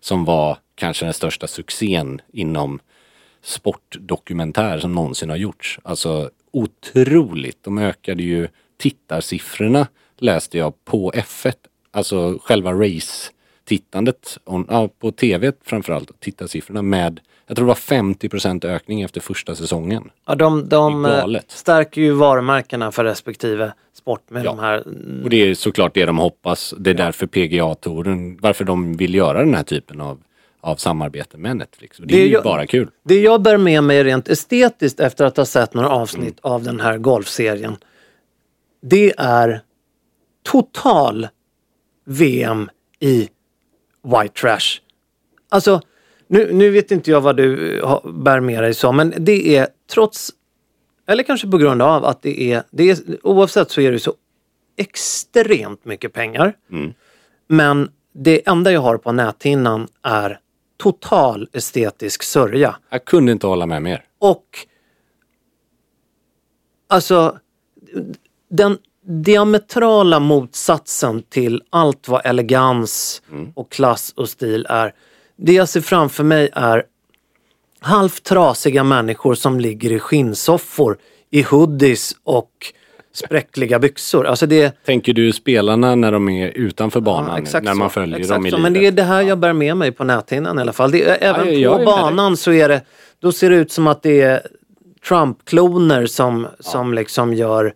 som 0.00 0.24
var 0.24 0.58
kanske 0.74 1.04
den 1.04 1.14
största 1.14 1.46
succén 1.46 2.20
inom 2.32 2.78
sportdokumentär 3.42 4.78
som 4.78 4.94
någonsin 4.94 5.30
har 5.30 5.36
gjorts. 5.36 5.80
Alltså 5.82 6.30
otroligt. 6.56 7.58
De 7.64 7.78
ökade 7.78 8.22
ju 8.22 8.48
tittarsiffrorna 8.78 9.86
läste 10.18 10.58
jag 10.58 10.84
på 10.84 11.12
F1. 11.14 11.52
Alltså 11.90 12.38
själva 12.42 12.72
race-tittandet 12.72 14.38
on, 14.44 14.66
ja, 14.70 14.88
på 15.00 15.12
tv 15.12 15.52
framförallt. 15.64 16.20
Tittarsiffrorna 16.20 16.82
med, 16.82 17.20
jag 17.46 17.56
tror 17.56 17.66
det 17.66 17.68
var 17.68 17.74
50% 17.74 18.66
ökning 18.66 19.02
efter 19.02 19.20
första 19.20 19.54
säsongen. 19.54 20.10
Ja, 20.26 20.34
de 20.34 20.68
de 20.68 21.04
eh, 21.04 21.26
stärker 21.48 22.00
ju 22.00 22.12
varumärkena 22.12 22.92
för 22.92 23.04
respektive 23.04 23.72
sport 23.94 24.30
med 24.30 24.44
Ja. 24.44 24.50
de 24.50 24.58
här 24.58 24.78
Och 25.24 25.30
det 25.30 25.36
är 25.36 25.54
såklart 25.54 25.94
det 25.94 26.04
de 26.06 26.18
hoppas. 26.18 26.74
Det 26.78 26.90
är 26.90 26.94
därför 26.94 27.26
PGA-touren, 27.26 28.38
varför 28.40 28.64
de 28.64 28.96
vill 28.96 29.14
göra 29.14 29.38
den 29.38 29.54
här 29.54 29.62
typen 29.62 30.00
av, 30.00 30.18
av 30.66 30.76
samarbete 30.76 31.38
med 31.38 31.56
Netflix. 31.56 31.98
Och 32.00 32.06
det, 32.06 32.14
Det 32.14 32.20
är 32.22 32.26
ju 32.26 32.32
ju- 32.32 32.42
bara 32.42 32.66
kul. 32.66 32.90
Det 33.04 33.20
jag 33.20 33.42
bär 33.42 33.56
med 33.56 33.84
mig 33.84 34.04
rent 34.04 34.28
estetiskt 34.28 35.00
efter 35.00 35.24
att 35.24 35.36
ha 35.36 35.44
sett 35.44 35.74
några 35.74 35.88
avsnitt 35.88 36.38
Mm. 36.44 36.52
av 36.54 36.62
den 36.62 36.80
här 36.80 36.98
golfserien. 36.98 37.76
Det 38.82 39.14
är 39.18 39.60
total 40.44 41.28
VM 42.04 42.70
i 43.00 43.28
white 44.02 44.34
trash. 44.40 44.80
Alltså, 45.48 45.80
nu, 46.28 46.52
nu 46.52 46.70
vet 46.70 46.90
inte 46.90 47.10
jag 47.10 47.20
vad 47.20 47.36
du 47.36 47.80
bär 48.04 48.40
med 48.40 48.62
dig 48.62 48.74
så, 48.74 48.92
men 48.92 49.14
det 49.18 49.56
är 49.56 49.68
trots, 49.90 50.30
eller 51.06 51.22
kanske 51.22 51.48
på 51.50 51.58
grund 51.58 51.82
av 51.82 52.04
att 52.04 52.22
det 52.22 52.52
är, 52.52 52.62
det 52.70 52.90
är 52.90 52.96
oavsett 53.22 53.70
så 53.70 53.80
är 53.80 53.92
det 53.92 53.98
så 53.98 54.14
extremt 54.76 55.84
mycket 55.84 56.12
pengar. 56.12 56.56
Mm. 56.70 56.92
Men 57.48 57.90
det 58.14 58.48
enda 58.48 58.72
jag 58.72 58.80
har 58.80 58.98
på 58.98 59.12
näthinnan 59.12 59.88
är 60.02 60.38
total 60.76 61.48
estetisk 61.52 62.22
sörja. 62.22 62.76
Jag 62.90 63.04
kunde 63.04 63.32
inte 63.32 63.46
hålla 63.46 63.66
med 63.66 63.82
mer. 63.82 64.04
Och 64.18 64.44
alltså 66.88 67.38
den 68.50 68.78
diametrala 69.06 70.20
motsatsen 70.20 71.22
till 71.22 71.62
allt 71.70 72.08
vad 72.08 72.26
elegans 72.26 73.22
och 73.54 73.72
klass 73.72 74.12
och 74.16 74.28
stil 74.28 74.66
är. 74.68 74.94
Det 75.36 75.52
jag 75.52 75.68
ser 75.68 75.80
framför 75.80 76.24
mig 76.24 76.48
är 76.52 76.84
halvt 77.80 78.22
trasiga 78.22 78.84
människor 78.84 79.34
som 79.34 79.60
ligger 79.60 79.92
i 79.92 79.98
skinnsoffor 79.98 80.98
i 81.30 81.42
hoodies 81.42 82.16
och 82.24 82.50
spräckliga 83.16 83.78
byxor. 83.78 84.26
Alltså 84.26 84.46
det, 84.46 84.84
Tänker 84.86 85.12
du 85.12 85.32
spelarna 85.32 85.94
när 85.94 86.12
de 86.12 86.28
är 86.28 86.48
utanför 86.54 87.00
banan? 87.00 87.30
Ja, 87.30 87.38
exakt 87.38 87.64
när 87.64 87.74
man 87.74 87.88
så. 87.88 87.92
följer 87.92 88.18
exakt 88.18 88.34
dem 88.36 88.46
i 88.46 88.50
så. 88.50 88.56
livet? 88.56 88.72
Men 88.72 88.82
det 88.82 88.86
är 88.86 88.92
det 88.92 89.02
här 89.02 89.22
jag 89.22 89.38
bär 89.38 89.52
med 89.52 89.76
mig 89.76 89.92
på 89.92 90.04
näthinnan 90.04 90.58
i 90.58 90.60
alla 90.62 90.72
fall. 90.72 90.90
Det 90.90 91.02
även 91.24 91.60
Ja, 91.60 91.74
är 91.74 91.78
på 91.78 91.84
banan 91.84 92.36
så 92.36 92.52
är 92.52 92.68
det, 92.68 92.80
då 93.20 93.32
ser 93.32 93.50
det 93.50 93.56
ut 93.56 93.72
som 93.72 93.86
att 93.86 94.02
det 94.02 94.20
är 94.20 94.40
Trump-kloner 95.08 96.06
som, 96.06 96.46
som 96.60 96.94
liksom 96.94 97.34
gör 97.34 97.74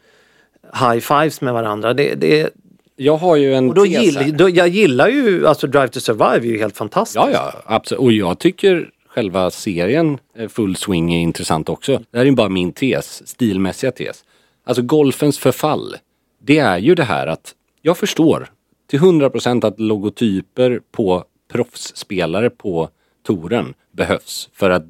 high-fives 0.74 1.44
med 1.44 1.54
varandra. 1.54 1.94
Det, 1.94 2.14
det, 2.14 2.50
Jag 2.96 3.16
har 3.16 3.36
ju 3.36 3.54
en 3.54 3.68
och 3.68 3.74
då 3.74 3.84
tes 3.84 4.02
gill, 4.02 4.36
då, 4.36 4.48
jag 4.48 4.68
gillar 4.68 5.08
ju, 5.08 5.46
alltså 5.46 5.66
Drive 5.66 5.88
to 5.88 6.00
Survive 6.00 6.36
är 6.48 6.52
ju 6.52 6.58
helt 6.58 6.76
fantastiskt. 6.76 7.16
Ja, 7.16 7.28
ja, 7.32 7.52
absolut. 7.66 8.00
Och 8.00 8.12
jag 8.12 8.38
tycker 8.38 8.88
själva 9.08 9.50
serien 9.50 10.18
Full 10.48 10.76
Swing 10.76 11.14
är 11.14 11.20
intressant 11.20 11.68
också. 11.68 11.92
Det 12.10 12.18
här 12.18 12.20
är 12.20 12.24
ju 12.24 12.32
bara 12.32 12.48
min 12.48 12.72
tes, 12.72 13.28
stilmässiga 13.28 13.90
tes. 13.92 14.24
Alltså 14.70 14.82
golfens 14.82 15.38
förfall, 15.38 15.96
det 16.38 16.58
är 16.58 16.78
ju 16.78 16.94
det 16.94 17.04
här 17.04 17.26
att 17.26 17.54
jag 17.82 17.98
förstår 17.98 18.50
till 18.86 19.00
100% 19.00 19.66
att 19.66 19.80
logotyper 19.80 20.80
på 20.92 21.24
proffsspelare 21.52 22.50
på 22.50 22.88
touren 23.22 23.74
behövs. 23.92 24.48
För 24.52 24.70
att 24.70 24.82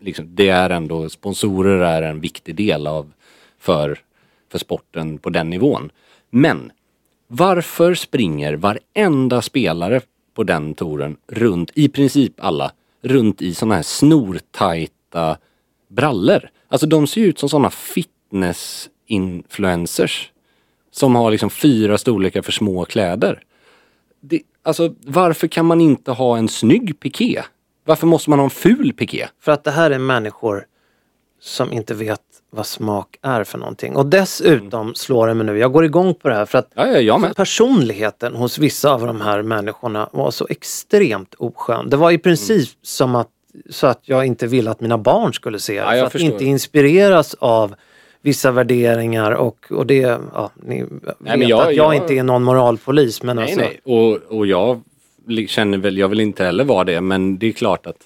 liksom, 0.00 0.34
det 0.34 0.48
är 0.48 0.70
ändå, 0.70 1.08
sponsorer 1.08 1.78
är 1.78 2.02
en 2.02 2.20
viktig 2.20 2.54
del 2.54 2.86
av 2.86 3.12
för, 3.58 3.98
för 4.50 4.58
sporten 4.58 5.18
på 5.18 5.30
den 5.30 5.50
nivån. 5.50 5.90
Men 6.30 6.72
varför 7.26 7.94
springer 7.94 8.54
varenda 8.54 9.42
spelare 9.42 10.00
på 10.34 10.44
den 10.44 10.74
touren 10.74 11.16
runt, 11.26 11.70
i 11.74 11.88
princip 11.88 12.34
alla, 12.38 12.72
runt 13.02 13.42
i 13.42 13.54
sådana 13.54 13.74
här 13.74 13.82
snortajta 13.82 15.38
brallor? 15.88 16.48
Alltså 16.68 16.86
de 16.86 17.06
ser 17.06 17.20
ju 17.20 17.26
ut 17.26 17.38
som 17.38 17.48
sådana 17.48 17.70
fitness-influencers. 19.08 20.30
Som 20.90 21.14
har 21.14 21.30
liksom 21.30 21.50
fyra 21.50 21.98
storlekar 21.98 22.42
för 22.42 22.52
små 22.52 22.84
kläder. 22.84 23.40
Det, 24.20 24.42
alltså 24.62 24.94
varför 25.06 25.48
kan 25.48 25.66
man 25.66 25.80
inte 25.80 26.12
ha 26.12 26.38
en 26.38 26.48
snygg 26.48 27.00
piké? 27.00 27.42
Varför 27.84 28.06
måste 28.06 28.30
man 28.30 28.38
ha 28.38 28.44
en 28.44 28.50
ful 28.50 28.92
piké? 28.92 29.28
För 29.40 29.52
att 29.52 29.64
det 29.64 29.70
här 29.70 29.90
är 29.90 29.98
människor 29.98 30.66
som 31.40 31.72
inte 31.72 31.94
vet 31.94 32.20
vad 32.50 32.66
smak 32.66 33.16
är 33.22 33.44
för 33.44 33.58
någonting. 33.58 33.96
Och 33.96 34.06
dessutom 34.06 34.94
slår 34.94 35.26
det 35.26 35.34
mig 35.34 35.46
nu, 35.46 35.58
jag 35.58 35.72
går 35.72 35.84
igång 35.84 36.14
på 36.14 36.28
det 36.28 36.34
här 36.34 36.46
för 36.46 36.58
att 36.58 36.70
Ja, 36.74 36.86
ja, 36.86 37.30
personligheten 37.36 38.34
hos 38.34 38.58
vissa 38.58 38.90
av 38.90 39.06
de 39.06 39.20
här 39.20 39.42
människorna 39.42 40.08
var 40.12 40.30
så 40.30 40.46
extremt 40.50 41.34
oskön. 41.34 41.90
Det 41.90 41.96
var 41.96 42.10
i 42.10 42.18
princip 42.18 42.68
som 42.82 43.14
att, 43.14 43.28
så 43.70 43.86
att 43.86 44.00
jag 44.02 44.26
inte 44.26 44.46
ville 44.46 44.70
att 44.70 44.80
mina 44.80 44.98
barn 44.98 45.34
skulle 45.34 45.58
se 45.58 45.72
det. 45.72 45.80
Ja, 45.80 45.90
för 45.90 46.06
att 46.06 46.12
förstår. 46.12 46.32
inte 46.32 46.44
inspireras 46.44 47.34
av 47.34 47.74
vissa 48.26 48.50
värderingar 48.52 49.30
och, 49.32 49.66
och 49.70 49.86
det, 49.86 50.18
ja, 50.34 50.50
ni 50.62 50.80
vet 50.82 50.90
men 51.18 51.48
jag- 51.48 51.60
att 51.60 51.74
jag, 51.74 51.94
jag- 51.94 51.94
inte 52.02 52.14
är 52.14 52.22
någon 52.22 52.42
moralpolis 52.42 53.22
men 53.22 53.36
Nej, 53.36 53.42
alltså. 53.44 53.60
nej. 53.60 53.80
Och, 53.84 54.16
och 54.38 54.46
jag 54.46 54.80
känner 55.48 55.78
väl, 55.78 55.98
jag 55.98 56.08
vill 56.08 56.20
inte 56.20 56.44
heller 56.44 56.64
vara 56.64 56.84
det, 56.84 57.00
men 57.00 57.38
det 57.38 57.46
är 57.46 57.52
klart 57.52 57.86
att 57.86 57.96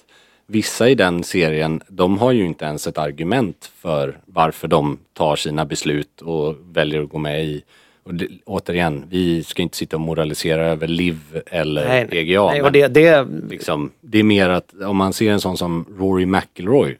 vissa 0.47 0.89
i 0.89 0.95
den 0.95 1.23
serien, 1.23 1.81
de 1.87 2.17
har 2.17 2.31
ju 2.31 2.45
inte 2.45 2.65
ens 2.65 2.87
ett 2.87 2.97
argument 2.97 3.71
för 3.75 4.17
varför 4.25 4.67
de 4.67 4.97
tar 5.13 5.35
sina 5.35 5.65
beslut 5.65 6.21
och 6.21 6.55
väljer 6.71 7.01
att 7.03 7.09
gå 7.09 7.17
med 7.17 7.45
i. 7.45 7.63
Och 8.03 8.13
det, 8.13 8.27
återigen, 8.45 9.05
vi 9.09 9.43
ska 9.43 9.61
inte 9.61 9.77
sitta 9.77 9.95
och 9.95 10.01
moralisera 10.01 10.67
över 10.67 10.87
LIV 10.87 11.41
eller 11.45 11.87
Nej, 11.87 12.07
nej. 12.11 12.25
PGA. 12.25 12.45
Nej, 12.45 12.61
och 12.61 12.71
det, 12.71 12.87
det, 12.87 13.27
liksom, 13.49 13.91
det 14.01 14.19
är 14.19 14.23
mer 14.23 14.49
att 14.49 14.73
om 14.85 14.97
man 14.97 15.13
ser 15.13 15.31
en 15.31 15.39
sån 15.41 15.57
som 15.57 15.85
Rory 15.99 16.25
McIlroy 16.25 16.97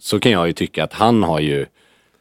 så 0.00 0.18
kan 0.20 0.32
jag 0.32 0.46
ju 0.46 0.52
tycka 0.52 0.84
att 0.84 0.92
han 0.92 1.22
har 1.22 1.40
ju, 1.40 1.66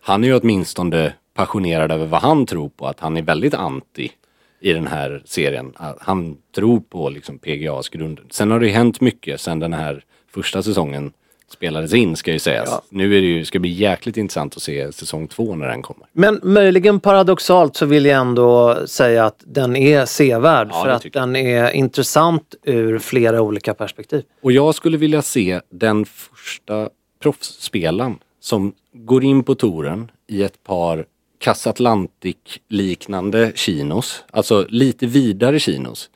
han 0.08 0.24
är 0.24 0.28
ju 0.28 0.40
åtminstone 0.40 1.14
passionerad 1.34 1.92
över 1.92 2.06
vad 2.06 2.22
han 2.22 2.46
tror 2.46 2.70
på, 2.70 2.88
att 2.88 3.00
han 3.00 3.18
är 3.18 3.22
väldigt 3.22 3.54
anti 3.54 4.12
i 4.60 4.74
den 4.74 4.88
här 4.88 5.22
serien. 5.26 5.74
Han 6.00 6.38
tror 6.56 6.80
på 6.80 7.10
liksom 7.10 7.40
PGAs 7.40 7.90
grunder. 7.90 8.26
Sen 8.30 8.52
har 8.52 8.60
det 8.60 8.70
hänt 8.70 9.02
mycket 9.02 9.42
sen 9.42 9.60
den 9.60 9.74
här 9.74 10.04
första 10.32 10.64
säsongen 10.64 11.12
spelades 11.50 11.94
in 11.94 12.16
ska 12.16 12.32
ju 12.32 12.40
sägas. 12.40 12.82
Nu 12.90 13.18
är 13.18 13.22
det 13.22 13.28
ju, 13.28 13.46
ska 13.46 13.60
bli 13.60 13.70
jäkligt 13.70 14.18
intressant 14.18 14.56
att 14.56 14.62
se 14.62 14.92
säsong 14.92 15.28
två 15.28 15.56
när 15.56 15.68
den 15.68 15.82
kommer. 15.82 16.08
Men 16.12 16.40
möjligen 16.44 17.00
paradoxalt 17.00 17.76
så 17.76 17.86
vill 17.86 18.06
jag 18.06 18.22
ändå 18.22 18.78
säga 18.86 19.26
att 19.26 19.44
den 19.46 19.76
är 19.76 20.06
sevärd 20.06 20.68
Ja, 20.72 20.82
för 20.82 20.90
det 20.90 20.96
att 20.96 21.14
den 21.14 21.36
är 21.36 21.72
intressant 21.72 22.56
ur 22.64 23.00
flera 23.00 23.42
olika 23.42 23.74
perspektiv. 23.74 24.24
Och 24.42 24.52
jag 24.52 24.76
skulle 24.76 24.98
vilja 24.98 25.22
se 25.22 25.62
den 25.70 26.06
första 26.06 26.90
proffsspelaren 27.20 28.20
som 28.40 28.74
går 28.94 29.24
in 29.24 29.44
på 29.44 29.56
touren 29.56 30.12
i 30.28 30.44
ett 30.44 30.64
par 30.64 31.06
Casatlantic-liknande 31.40 33.52
chinos. 33.56 34.24
Alltså 34.32 34.66
lite 34.70 35.06
vidare 35.08 35.60
chinos. 35.60 36.10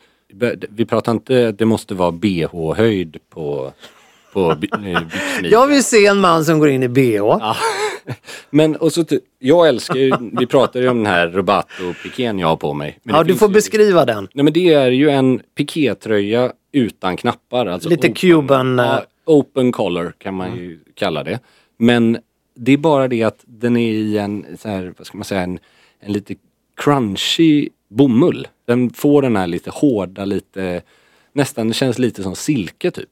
Vi 0.69 0.85
pratar 0.85 1.11
inte 1.11 1.51
det 1.51 1.65
måste 1.65 1.93
vara 1.93 2.11
bh-höjd 2.11 3.17
på, 3.29 3.71
på 4.33 4.51
eh. 4.85 5.01
Jag 5.43 5.67
vill 5.67 5.83
se 5.83 6.05
en 6.05 6.19
man 6.19 6.45
som 6.45 6.59
går 6.59 6.69
in 6.69 6.83
i 6.83 6.87
bh. 6.87 7.21
Men 8.49 8.75
och 8.75 8.93
så, 8.93 9.05
jag 9.39 9.67
älskar 9.67 9.95
ju, 9.95 10.13
vi 10.39 10.45
pratade 10.45 10.85
ju 10.85 10.91
om 10.91 10.97
den 10.97 11.05
här 11.13 11.27
Robato-pikén 11.27 12.39
jag 12.39 12.47
har 12.47 12.55
på 12.55 12.73
mig. 12.73 12.99
Ja, 13.03 13.23
du 13.23 13.35
får 13.35 13.47
ju- 13.47 13.53
beskriva 13.53 14.05
den. 14.05 14.27
Nej 14.33 14.43
men 14.43 14.53
det 14.53 14.73
är 14.73 14.91
ju 14.91 15.09
en 15.09 15.41
pikétröja 15.55 16.51
utan 16.71 17.17
knappar. 17.17 17.65
Alltså 17.65 17.89
Lite 17.89 18.07
open- 18.07 18.13
Cuban, 18.15 18.79
eh, 18.79 18.85
Ja, 18.85 19.03
open 19.25 19.71
collar 19.71 20.13
kan 20.17 20.33
man 20.33 20.57
ju 20.57 20.79
kalla 20.95 21.23
det. 21.23 21.39
Men 21.81 22.17
det 22.55 22.71
är 22.71 22.77
bara 22.77 23.07
det 23.07 23.23
att 23.23 23.43
den 23.45 23.77
är 23.77 23.91
i 23.91 24.17
en, 24.17 24.45
så 24.59 24.69
här, 24.69 24.93
vad 24.97 25.07
ska 25.07 25.17
man 25.17 25.25
säga, 25.25 25.41
en, 25.41 25.59
en 25.99 26.13
lite 26.13 26.35
crunchy 26.75 27.69
bomull. 27.87 28.47
Den 28.65 28.89
får 28.89 29.21
den 29.21 29.35
här 29.35 29.47
lite 29.47 29.69
hårda, 29.69 30.25
lite, 30.25 30.81
nästan, 31.33 31.67
det 31.67 31.73
känns 31.73 31.99
lite 31.99 32.23
som 32.23 32.35
silke 32.35 32.91
typ. 32.91 33.09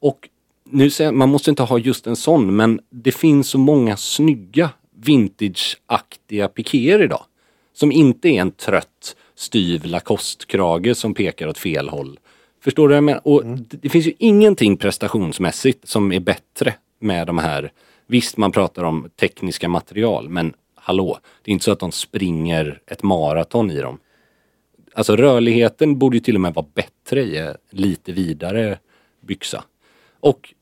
Och 0.00 0.28
nu 0.64 0.90
säger 0.90 1.12
man 1.12 1.28
måste 1.28 1.50
inte 1.50 1.62
ha 1.62 1.78
just 1.78 2.06
en 2.06 2.16
sån, 2.16 2.56
men 2.56 2.80
det 2.90 3.12
finns 3.12 3.48
så 3.48 3.58
många 3.58 3.96
snygga 3.96 4.70
vintage-aktiga 5.00 6.48
pikéer 6.48 7.02
idag. 7.02 7.24
Som 7.72 7.92
inte 7.92 8.28
är 8.28 8.40
en 8.40 8.50
trött 8.50 9.16
styv 9.34 9.84
Lacoste-krage 9.84 10.94
som 10.94 11.14
pekar 11.14 11.48
åt 11.48 11.58
fel 11.58 11.88
håll. 11.88 12.18
Förstår 12.60 12.88
du 12.88 12.92
vad 12.92 12.96
jag 12.96 13.04
menar? 13.04 13.28
Och 13.28 13.46
det, 13.46 13.76
det 13.82 13.88
finns 13.88 14.06
ju 14.06 14.12
ingenting 14.18 14.76
prestationsmässigt 14.76 15.88
som 15.88 16.12
är 16.12 16.20
bättre 16.20 16.74
med 16.98 17.26
de 17.26 17.38
här. 17.38 17.72
Visst, 18.06 18.36
man 18.36 18.52
pratar 18.52 18.84
om 18.84 19.10
tekniska 19.16 19.68
material, 19.68 20.28
men 20.28 20.54
hallå, 20.74 21.18
det 21.42 21.50
är 21.50 21.52
inte 21.52 21.64
så 21.64 21.72
att 21.72 21.78
de 21.78 21.92
springer 21.92 22.80
ett 22.86 23.02
maraton 23.02 23.70
i 23.70 23.80
dem. 23.80 23.98
Alltså 24.94 25.16
rörligheten 25.16 25.98
borde 25.98 26.16
ju 26.16 26.20
till 26.20 26.34
och 26.34 26.40
med 26.40 26.54
vara 26.54 26.66
bättre 26.74 27.20
i 27.22 27.54
lite 27.70 28.12
vidare 28.12 28.78
byxa. 29.20 29.64
Och 30.20 30.54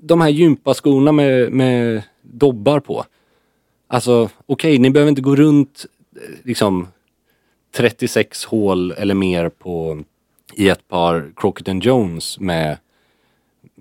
de 0.00 0.20
här 0.20 0.28
gympaskorna 0.28 1.12
med, 1.12 1.52
med 1.52 2.02
dobbar 2.22 2.80
på. 2.80 3.04
Alltså 3.86 4.30
okej, 4.46 4.78
ni 4.78 4.90
behöver 4.90 5.08
inte 5.08 5.22
gå 5.22 5.36
runt 5.36 5.86
eh, 6.16 6.22
liksom 6.42 6.88
36 7.72 8.44
hål 8.44 8.92
eller 8.92 9.14
mer 9.14 9.48
på 9.48 10.02
i 10.54 10.68
ett 10.68 10.88
par 10.88 11.32
Crockett 11.36 11.84
Jones 11.84 12.40
med, 12.40 12.78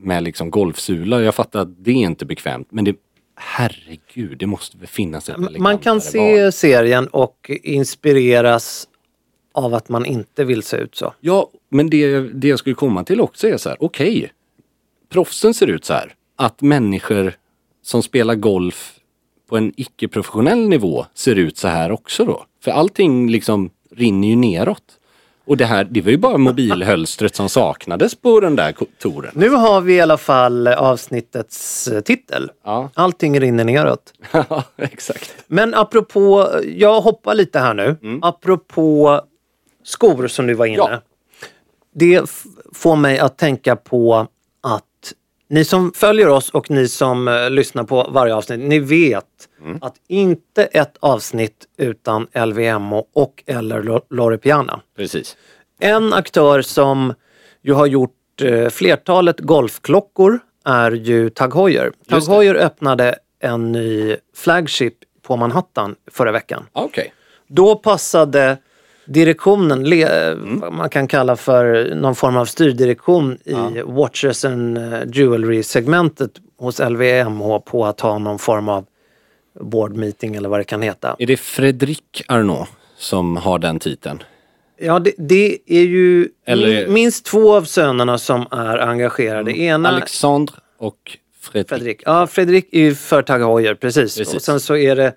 med 0.02 0.24
liksom 0.24 0.52
golfsula. 0.52 1.22
Jag 1.22 1.36
fattar 1.36 1.60
att 1.60 1.84
det 1.84 1.92
är 1.92 1.96
inte 1.96 2.26
bekvämt 2.26 2.68
men 2.72 2.86
det, 2.86 2.96
herregud, 3.36 4.38
det 4.38 4.46
måste 4.48 4.78
väl 4.78 4.88
finnas 4.88 5.30
ett 5.30 5.38
Man 5.38 5.48
elegantare 5.48 5.84
kan 5.84 6.02
se 6.02 6.44
val. 6.44 6.52
serien 6.52 7.08
och 7.08 7.52
inspireras 7.64 8.88
av 9.54 9.74
att 9.74 9.90
man 9.90 10.06
inte 10.06 10.44
vill 10.44 10.64
se 10.64 10.78
ut 10.78 10.96
så. 10.96 11.14
Ja, 11.20 11.50
men 11.70 11.90
det, 11.90 12.20
det 12.20 12.48
jag 12.48 12.60
skulle 12.60 12.76
komma 12.76 13.04
till 13.04 13.22
också 13.22 13.48
är 13.48 13.58
så 13.58 13.70
här, 13.70 13.78
okej. 13.82 14.32
proffsen 15.10 15.54
ser 15.54 15.68
ut 15.68 15.86
så 15.86 15.94
här. 15.94 16.14
Att 16.36 16.62
människor 16.62 17.34
som 17.84 18.04
spelar 18.04 18.36
golf 18.36 19.00
på 19.50 19.58
en 19.58 19.74
icke-professionell 19.78 20.70
nivå 20.70 21.06
ser 21.14 21.36
ut 21.36 21.58
så 21.58 21.68
här 21.68 21.92
också 21.92 22.26
då. 22.26 22.46
För 22.64 22.72
allting 22.72 23.30
liksom 23.30 23.70
rinner 23.96 24.28
ju 24.28 24.36
neråt. 24.36 24.84
Och 25.52 25.58
det 25.58 25.66
här, 25.66 25.84
det 25.84 26.02
var 26.02 26.12
ju 26.12 26.18
bara 26.18 26.38
mobilhölstret 26.38 27.36
som 27.36 27.50
saknades 27.50 28.16
på 28.16 28.40
den 28.40 28.56
där 28.56 28.76
touren. 29.02 29.32
Nu 29.36 29.50
har 29.50 29.82
vi 29.82 29.94
i 29.94 30.02
alla 30.02 30.18
fall 30.18 30.68
avsnittets 30.68 31.88
eh, 31.88 32.02
titel. 32.02 32.52
Ja, 32.64 32.90
Allting 32.94 33.40
rinner 33.40 33.64
neråt. 33.64 34.14
exakt. 34.78 35.36
Men 35.48 35.74
apropå, 35.74 36.50
jag 36.76 37.02
hoppar 37.02 37.36
lite 37.36 37.60
här 37.60 37.74
nu. 37.74 37.98
Apropå 38.22 39.22
skor 39.84 40.28
som 40.28 40.48
du 40.48 40.54
var 40.54 40.66
inne. 40.66 40.78
Ja. 40.78 41.02
Det 41.94 42.30
får 42.74 42.96
mig 42.96 43.20
att 43.20 43.38
tänka 43.38 43.76
på 43.76 44.28
ni 45.52 45.66
som 45.66 45.92
följer 45.96 46.28
oss 46.30 46.50
och 46.50 46.72
ni 46.72 46.88
som 46.88 47.28
eh, 47.28 47.50
lyssnar 47.50 47.84
på 47.84 48.08
varje 48.12 48.36
avsnitt, 48.36 48.60
ni 48.60 48.80
vet 48.80 49.26
att 49.82 49.96
inte 50.08 50.64
ett 50.66 50.98
avsnitt 51.00 51.66
utan 51.78 52.28
LVMO 52.46 53.08
och 53.14 53.44
eller 53.46 53.82
Lo- 53.84 54.06
Lore 54.10 54.38
Piana. 54.38 54.82
Precis. 54.96 55.38
En 55.80 56.14
aktör 56.14 56.62
som 56.62 57.14
ju 57.62 57.74
har 57.74 57.86
gjort 57.86 58.42
eh, 58.42 58.70
flertalet 58.70 59.40
golfklockor 59.40 60.40
är 60.66 60.92
ju 60.92 61.30
Tag 61.30 61.54
Heuer. 61.56 61.92
Tag 62.10 62.22
det. 62.22 62.32
Heuer 62.34 62.56
öppnade 62.56 63.16
en 63.40 63.72
ny 63.72 64.16
flagship 64.36 64.94
på 65.22 65.36
Manhattan 65.38 65.96
förra 66.12 66.32
veckan. 66.32 66.66
Okej. 66.74 67.14
Då 67.48 67.76
passade 67.76 68.58
direktionen, 69.06 69.86
Mm. 69.94 70.76
man 70.76 70.90
kan 70.90 71.08
kalla 71.08 71.36
för 71.36 71.96
någon 71.96 72.16
form 72.16 72.38
av 72.38 72.46
styrdirektion 72.46 73.38
i 73.46 73.82
Watches 73.86 74.46
and 74.46 74.78
eh, 74.78 74.84
Jewelry-segmentet 75.14 76.32
hos 76.58 76.80
LVMH 76.80 77.60
på 77.60 77.86
att 77.86 78.00
ha 78.02 78.18
någon 78.18 78.40
form 78.40 78.70
av 78.70 78.86
board 79.60 79.96
meeting 79.96 80.36
eller 80.36 80.50
vad 80.50 80.60
det 80.60 80.64
kan 80.64 80.82
heta. 80.82 81.16
Är 81.20 81.28
det 81.28 81.38
Fredrik 81.38 82.24
Arnault 82.28 82.70
som 82.98 83.38
har 83.38 83.60
den 83.60 83.80
titeln? 83.80 84.24
Ja, 84.80 85.00
det, 85.00 85.14
det 85.18 85.58
är 85.68 85.82
ju 85.84 86.30
Eller- 86.46 86.68
min, 86.86 86.94
minst 86.94 87.26
två 87.26 87.56
av 87.56 87.64
sönerna 87.64 88.18
som 88.18 88.46
är 88.52 88.78
engagerade. 88.78 89.58
Ena, 89.58 89.90
Alexandre 89.90 90.56
och 90.78 91.18
Fredrik. 91.42 91.70
Fredrik. 91.70 92.02
Ja, 92.06 92.28
Fredrik 92.28 92.70
är 92.72 92.80
ju 92.80 92.96
för 92.96 93.22
Tag 93.22 93.40
Heuer, 93.40 93.76
precis. 93.76 94.18
Precis. 94.18 94.36
Och 94.36 94.42
sen 94.42 94.60
så 94.60 94.76
är 94.78 94.96
det 94.96 95.14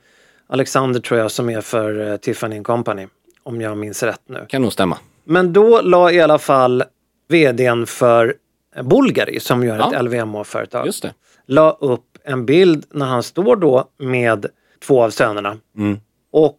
Alexander 0.46 1.00
tror 1.00 1.20
jag 1.20 1.30
som 1.30 1.50
är 1.50 1.60
för 1.60 2.00
uh, 2.00 2.16
Tiffany 2.16 2.62
Company. 2.62 3.06
Om 3.44 3.60
jag 3.60 3.76
minns 3.78 4.02
rätt 4.02 4.20
nu. 4.26 4.46
Kan 4.48 4.62
nog 4.62 4.72
stämma. 4.72 4.98
Men 5.24 5.52
då 5.52 5.80
la 5.80 6.10
i 6.12 6.20
alla 6.20 6.38
fall 6.38 6.84
vdn 7.28 7.86
för 7.86 8.34
Bulgari 8.82 9.40
som 9.40 9.64
gör 9.64 9.76
Ja. 9.78 9.92
ett 9.94 10.04
LVMH-företag. 10.04 10.86
Just 10.86 11.02
det. 11.02 11.14
La 11.46 11.70
upp 11.80 12.18
en 12.24 12.46
bild 12.46 12.84
när 12.92 13.06
han 13.06 13.22
står 13.22 13.56
då 13.56 13.84
med 13.98 14.46
två 14.86 15.02
av 15.02 15.10
sönerna. 15.10 15.56
Mm. 15.76 15.98
Och 16.32 16.58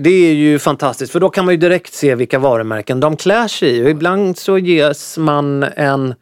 det 0.00 0.10
är 0.10 0.34
ju 0.34 0.58
fantastiskt 0.58 1.12
för 1.12 1.20
då 1.20 1.28
kan 1.30 1.44
man 1.44 1.54
ju 1.54 1.58
direkt 1.58 1.92
se 1.94 2.14
vilka 2.14 2.38
varumärken 2.38 3.00
de 3.00 3.16
klär 3.16 3.48
sig 3.48 3.76
i. 3.78 3.84
Och 3.86 3.90
ibland 3.90 4.38
så 4.38 4.58
ges 4.58 5.18
man 5.18 5.62
en... 5.62 6.14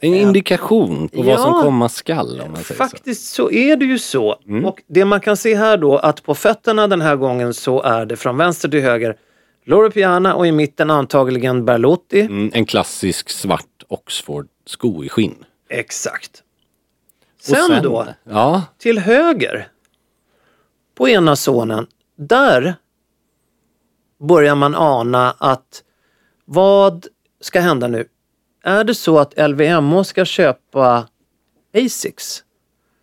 En 0.00 0.14
indikation 0.14 1.08
på 1.08 1.22
vad 1.22 1.34
Ja. 1.34 1.38
som 1.38 1.62
komma 1.62 1.88
skall 1.88 2.40
om 2.40 2.52
man 2.52 2.62
säger 2.62 2.64
så. 2.64 2.74
Faktiskt 2.74 3.34
så 3.34 3.50
är 3.50 3.76
det 3.76 3.84
ju 3.84 3.98
så. 3.98 4.36
Mm. 4.48 4.64
Och 4.64 4.82
det 4.86 5.04
man 5.04 5.20
kan 5.20 5.36
se 5.36 5.54
här 5.56 5.76
då 5.76 5.98
att 5.98 6.22
på 6.22 6.34
fötterna 6.34 6.86
den 6.86 7.00
här 7.00 7.16
gången 7.16 7.54
så 7.54 7.82
är 7.82 8.06
det 8.06 8.16
från 8.16 8.36
vänster 8.36 8.68
till 8.68 8.80
höger 8.82 9.16
Loro 9.68 9.90
Piana 9.90 10.34
och 10.34 10.46
i 10.46 10.52
mitten 10.52 10.90
antagligen 10.90 11.64
Berlotti. 11.64 12.20
Mm, 12.20 12.50
en 12.54 12.66
klassisk 12.66 13.30
svart 13.30 13.82
Oxford-sko 13.88 15.04
i 15.04 15.08
skinn. 15.08 15.44
Exakt. 15.68 16.42
Och 17.38 17.56
Sen, 17.56 17.82
då, 17.82 18.06
Ja, 18.24 18.62
till 18.78 18.98
höger 18.98 19.68
på 20.94 21.08
ena 21.08 21.36
sonen, 21.36 21.86
där 22.16 22.74
börjar 24.28 24.54
man 24.54 24.74
ana 24.74 25.30
att 25.38 25.82
vad 26.44 27.06
ska 27.40 27.60
hända 27.60 27.88
nu? 27.88 28.08
Är 28.64 28.84
det 28.84 28.94
så 28.94 29.18
att 29.18 29.34
LVMH 29.50 30.02
ska 30.02 30.24
köpa 30.24 31.08
Asics? 31.86 32.44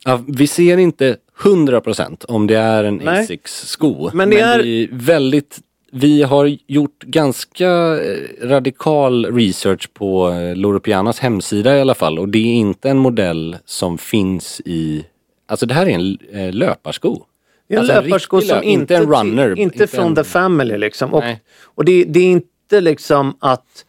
Ja, 0.05 0.21
vi 0.27 0.47
ser 0.47 0.77
inte 0.77 1.17
100% 1.43 2.25
om 2.25 2.47
det 2.47 2.57
är 2.57 2.83
en. 2.83 3.07
Asics-sko. 3.07 4.11
Men 4.13 4.29
det 4.29 4.39
är- 4.39 4.87
väldigt... 4.91 5.59
Vi 5.95 6.23
har 6.23 6.57
gjort 6.67 7.03
ganska 7.03 7.67
eh, 8.01 8.47
radikal 8.47 9.25
research 9.25 9.93
på 9.93 10.29
eh, 10.29 10.55
Loro 10.55 10.79
Pianas 10.79 11.19
hemsida 11.19 11.77
i 11.77 11.81
alla 11.81 11.95
fall 11.95 12.19
och 12.19 12.29
det 12.29 12.37
är 12.39 12.53
inte 12.53 12.89
en 12.89 12.97
modell 12.97 13.57
som 13.65 13.97
finns 13.97 14.61
i... 14.65 15.05
Alltså 15.47 15.65
det 15.65 15.73
här 15.73 15.85
är 15.85 15.89
en 15.89 16.17
eh, 16.31 16.53
löparsko. 16.53 17.23
Det 17.67 17.73
är 17.73 17.77
en 17.77 17.81
Alltså 17.81 17.97
en 17.97 18.03
löparsko 18.03 18.37
riktig 18.37 18.49
som 18.49 18.57
lö- 18.59 18.63
inte, 18.63 18.81
inte 18.81 18.95
en 18.95 19.05
runner, 19.13 19.49
Inte, 19.49 19.61
inte 19.61 19.87
från 19.87 20.05
en- 20.07 20.15
The 20.15 20.23
Family 20.23 20.77
liksom. 20.77 21.13
Och, 21.13 21.23
och 21.63 21.85
det, 21.85 22.03
det 22.03 22.19
är 22.19 22.27
inte 22.31 22.81
liksom 22.81 23.37
att 23.39 23.85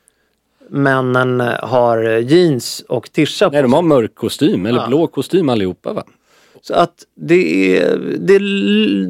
männen 0.71 1.41
har 1.63 2.03
jeans 2.19 2.85
och 2.89 3.13
tisha 3.13 3.47
på 3.49 3.53
Nej, 3.53 3.63
de 3.63 3.73
har 3.73 3.83
mörk 3.83 4.15
kostym 4.15 4.67
eller 4.67 4.81
Ja. 4.81 4.87
blå 4.89 5.07
kostym 5.07 5.49
allihopa 5.49 5.93
va? 5.93 6.05
Så 6.67 6.75
att 6.75 7.05
det, 7.15 7.77
är, 7.79 7.97
det, 8.19 8.39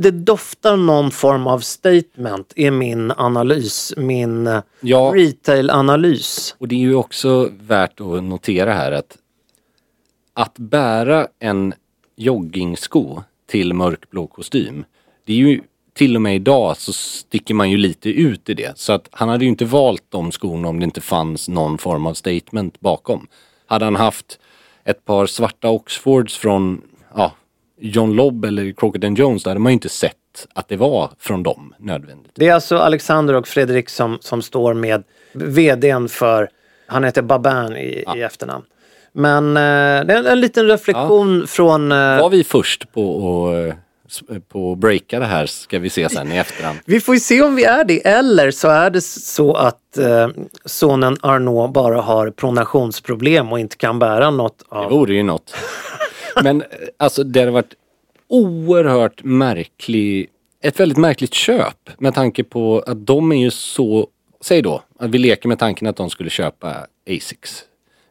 det 0.03 0.11
doftar 0.11 0.77
någon 0.77 1.11
form 1.11 1.47
av 1.47 1.59
statement 1.59 2.53
i 2.57 2.71
min 2.71 3.11
analys, 3.17 3.95
min 3.97 4.47
eh, 4.47 4.61
Ja. 4.81 5.13
retail-analys. 5.15 6.55
Och 6.59 6.69
det 6.69 6.75
är 6.75 6.79
ju 6.79 6.95
också 6.95 7.51
värt 7.61 8.01
att 8.01 8.23
notera 8.23 8.73
här 8.73 8.93
att 8.93 9.17
att 10.33 10.59
bära 10.59 11.27
en 11.39 11.75
joggingsko 12.17 13.23
till 13.47 13.75
mörkblå 13.75 14.27
kostym. 14.27 14.85
Det 15.25 15.33
är 15.33 15.37
ju 15.37 15.61
till 15.93 16.17
och 16.17 16.23
med 16.23 16.37
idag 16.37 16.77
så 16.77 16.93
sticker 16.93 17.55
man 17.55 17.71
ju 17.71 17.77
lite 17.77 18.09
ut 18.11 18.49
i 18.49 18.55
det. 18.55 18.79
Så 18.79 18.93
att 18.93 19.09
han 19.13 19.29
hade 19.29 19.45
ju 19.45 19.51
inte 19.51 19.65
valt 19.65 20.05
de 20.09 20.33
skorna 20.33 20.69
om 20.69 20.79
det 20.81 20.85
inte 20.85 21.01
fanns 21.01 21.49
någon 21.49 21.79
form 21.79 22.07
av 22.07 22.15
statement 22.15 22.81
bakom. 22.81 23.27
Hade 23.67 23.85
han 23.85 23.97
haft 23.97 24.39
ett 24.85 25.05
par 25.05 25.27
svarta 25.27 25.69
Oxfords 25.69 26.37
från 26.37 26.83
ja, 27.17 27.33
John 27.81 28.13
Lobb 28.17 28.45
eller 28.45 28.73
Crockett 28.73 29.19
Jones 29.19 29.43
då 29.43 29.51
hade 29.51 29.61
man 29.61 29.73
ju 29.73 29.75
inte 29.75 29.89
sett 29.89 30.17
att 30.55 30.69
det 30.69 30.77
var 30.77 31.11
från 31.19 31.43
dem 31.43 31.75
nödvändigt. 31.79 32.33
Det 32.35 32.49
är 32.49 32.55
alltså 32.55 32.77
Alexander 32.79 33.35
och 33.35 33.49
Fredrik 33.49 33.89
som, 33.89 34.19
som 34.21 34.43
står 34.43 34.75
med 34.75 35.03
vdn 35.33 36.09
för, 36.09 36.49
han 36.87 37.05
heter 37.05 37.23
Babin 37.23 37.77
i, 37.77 38.05
i 38.17 38.23
efternamn. 38.23 38.65
Men 39.13 39.49
eh, 39.57 40.07
det 40.07 40.15
är 40.15 40.25
en 40.33 40.41
liten 40.41 40.67
reflektion 40.67 41.47
från... 41.47 41.93
Eh, 41.93 41.99
Var 41.99 42.31
vi 42.31 42.45
först 42.45 42.93
på 42.93 43.49
att 43.49 43.71
eh, 44.31 44.39
på 44.49 44.73
att 44.73 44.79
breaka 44.79 45.19
det 45.19 45.25
här 45.27 45.47
ska 45.47 45.79
vi 45.79 45.91
se 45.91 46.09
sen 46.09 46.33
i 46.33 46.37
efterhand. 46.37 46.79
Vi 46.85 47.01
får 47.01 47.15
ju 47.15 47.21
se 47.21 47.43
om 47.43 47.55
vi 47.55 47.65
är 47.65 47.85
det 47.85 48.07
eller 48.07 48.51
så 48.51 48.69
är 48.69 48.91
det 48.91 49.01
så 49.05 49.55
att 49.55 49.99
eh, 49.99 50.29
sonen 50.65 51.17
Arnaud 51.21 51.73
bara 51.73 52.01
har 52.01 52.31
pronationsproblem 52.31 53.53
och 53.53 53.59
inte 53.61 53.77
kan 53.77 53.99
bära 53.99 54.31
något 54.31 54.59
Det 54.71 54.77
av... 54.77 54.91
vore 54.91 55.15
ju 55.15 55.23
något. 55.23 55.55
Men 56.43 56.63
eh, 56.63 56.67
alltså 56.97 57.25
det 57.25 57.41
hade 57.41 57.53
varit 57.53 57.75
oerhört 58.29 59.25
märklig, 59.25 60.29
ett 60.61 60.81
väldigt 60.81 60.99
märkligt 60.99 61.35
köp 61.35 61.91
med 61.99 62.15
tanke 62.15 62.45
på 62.45 62.81
att 62.87 63.07
de 63.07 63.33
är 63.33 63.37
ju 63.37 63.51
så, 63.51 64.09
säg 64.41 64.63
då, 64.63 64.83
att 64.99 65.11
vi 65.11 65.19
leker 65.19 65.49
med 65.49 65.59
tanken 65.59 65.89
att 65.89 65.97
de 65.97 66.11
skulle 66.11 66.31
köpa 66.31 66.87
Asics. 67.11 67.65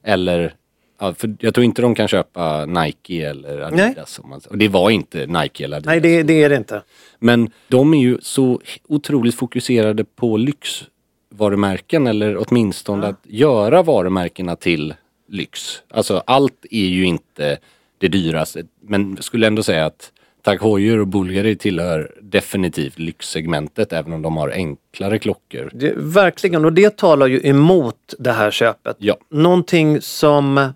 Eller, 0.04 0.56
ja, 1.00 1.14
för 1.14 1.36
jag 1.40 1.54
tror 1.54 1.64
inte 1.64 1.82
de 1.82 1.96
kan 1.96 2.08
köpa 2.08 2.66
Nike 2.66 3.30
eller 3.30 3.60
Adidas. 3.60 4.20
Om 4.20 4.30
man, 4.30 4.42
och 4.50 4.58
det 4.58 4.68
var 4.68 4.90
inte 4.90 5.26
Nike 5.26 5.64
eller 5.64 5.78
Adidas. 5.78 5.92
Nej, 5.92 6.00
det, 6.00 6.24
det 6.24 6.44
är 6.44 6.50
det 6.50 6.56
inte. 6.56 6.82
Men 7.20 7.52
de 7.68 7.94
är 7.94 8.00
ju 8.00 8.18
så 8.22 8.62
otroligt 8.88 9.36
fokuserade 9.36 10.04
på 10.04 10.38
lyxvarumärken 10.38 12.08
eller 12.08 12.38
åtminstone 12.48 13.08
att 13.08 13.20
göra 13.24 13.84
varumärkena 13.84 14.56
till 14.56 14.94
lyx. 15.28 15.82
Alltså 15.90 16.24
allt 16.26 16.66
är 16.72 16.86
ju 16.86 17.06
inte 17.06 17.58
det 18.04 18.08
dyraste 18.08 18.63
men 18.82 19.18
skulle 19.22 19.48
ändå 19.48 19.63
säga 19.63 19.86
att 19.86 20.12
Tag 20.42 20.62
Heuer 20.62 21.00
och 21.00 21.08
Bulgari 21.08 21.56
tillhör 21.56 22.12
definitivt 22.22 23.00
lyxsegmentet 23.00 23.94
även 23.94 24.13
om 24.13 24.22
de 24.22 24.38
har 24.38 24.50
enklare 24.50 25.20
klockor. 25.20 25.70
det. 25.74 25.94
Verkligen, 25.96 26.66
och 26.66 26.74
det 26.74 26.98
talar 26.98 27.28
ju 27.28 27.42
emot 27.44 28.13
det 28.20 28.32
här 28.32 28.52
köpet. 28.52 28.96
Ja. 29.00 29.18
Någonting 29.30 30.02
som... 30.02 30.74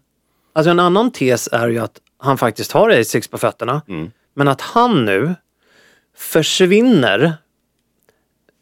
Alltså 0.54 0.70
en 0.70 0.80
annan 0.80 1.12
tes 1.12 1.50
är 1.52 1.68
ju 1.68 1.80
att 1.80 2.00
han 2.18 2.38
faktiskt 2.38 2.72
har 2.72 2.90
Asics 2.90 3.28
på 3.28 3.38
fötterna. 3.38 3.82
Mm. 3.88 4.12
Men 4.34 4.48
att 4.48 4.62
han 4.62 5.06
nu 5.06 5.36
försvinner. 6.18 7.34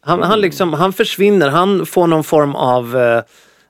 Han, 0.01 0.23
han, 0.23 0.41
liksom, 0.41 0.73
han 0.73 0.93
försvinner, 0.93 1.49
han 1.49 1.85
får 1.85 2.07
någon 2.07 2.23
form 2.23 2.55
av... 2.55 2.97
Eh, 2.97 3.23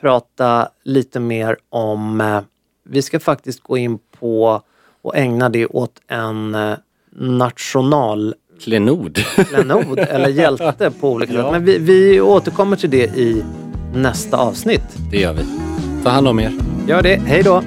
prata 0.00 0.68
lite 0.84 1.20
mer 1.20 1.56
om, 1.68 2.20
eh, 2.20 2.40
vi 2.84 3.02
ska 3.02 3.20
faktiskt 3.20 3.62
gå 3.62 3.76
in 3.76 3.98
på 4.20 4.62
och 5.02 5.16
ägna 5.16 5.48
det 5.48 5.66
åt 5.66 6.00
en 6.06 6.54
eh, 6.54 6.74
national 7.18 8.34
Klenod. 8.64 9.18
klenod 9.48 9.98
eller 9.98 10.28
hjälte 10.28 10.90
på 11.00 11.10
olika 11.12 11.32
sätt. 11.32 11.42
Ja. 11.44 11.52
Men 11.52 11.64
vi, 11.64 11.78
vi 11.78 12.20
återkommer 12.20 12.76
till 12.76 12.90
det 12.90 13.16
i 13.16 13.44
nästa 13.94 14.36
avsnitt. 14.36 14.96
Det 15.10 15.18
gör 15.20 15.32
vi. 15.32 15.42
Ta 16.04 16.10
hand 16.10 16.28
om 16.28 16.40
er. 16.40 16.52
Gör 16.88 17.02
det, 17.02 17.20
hej 17.26 17.42
då! 17.42 17.62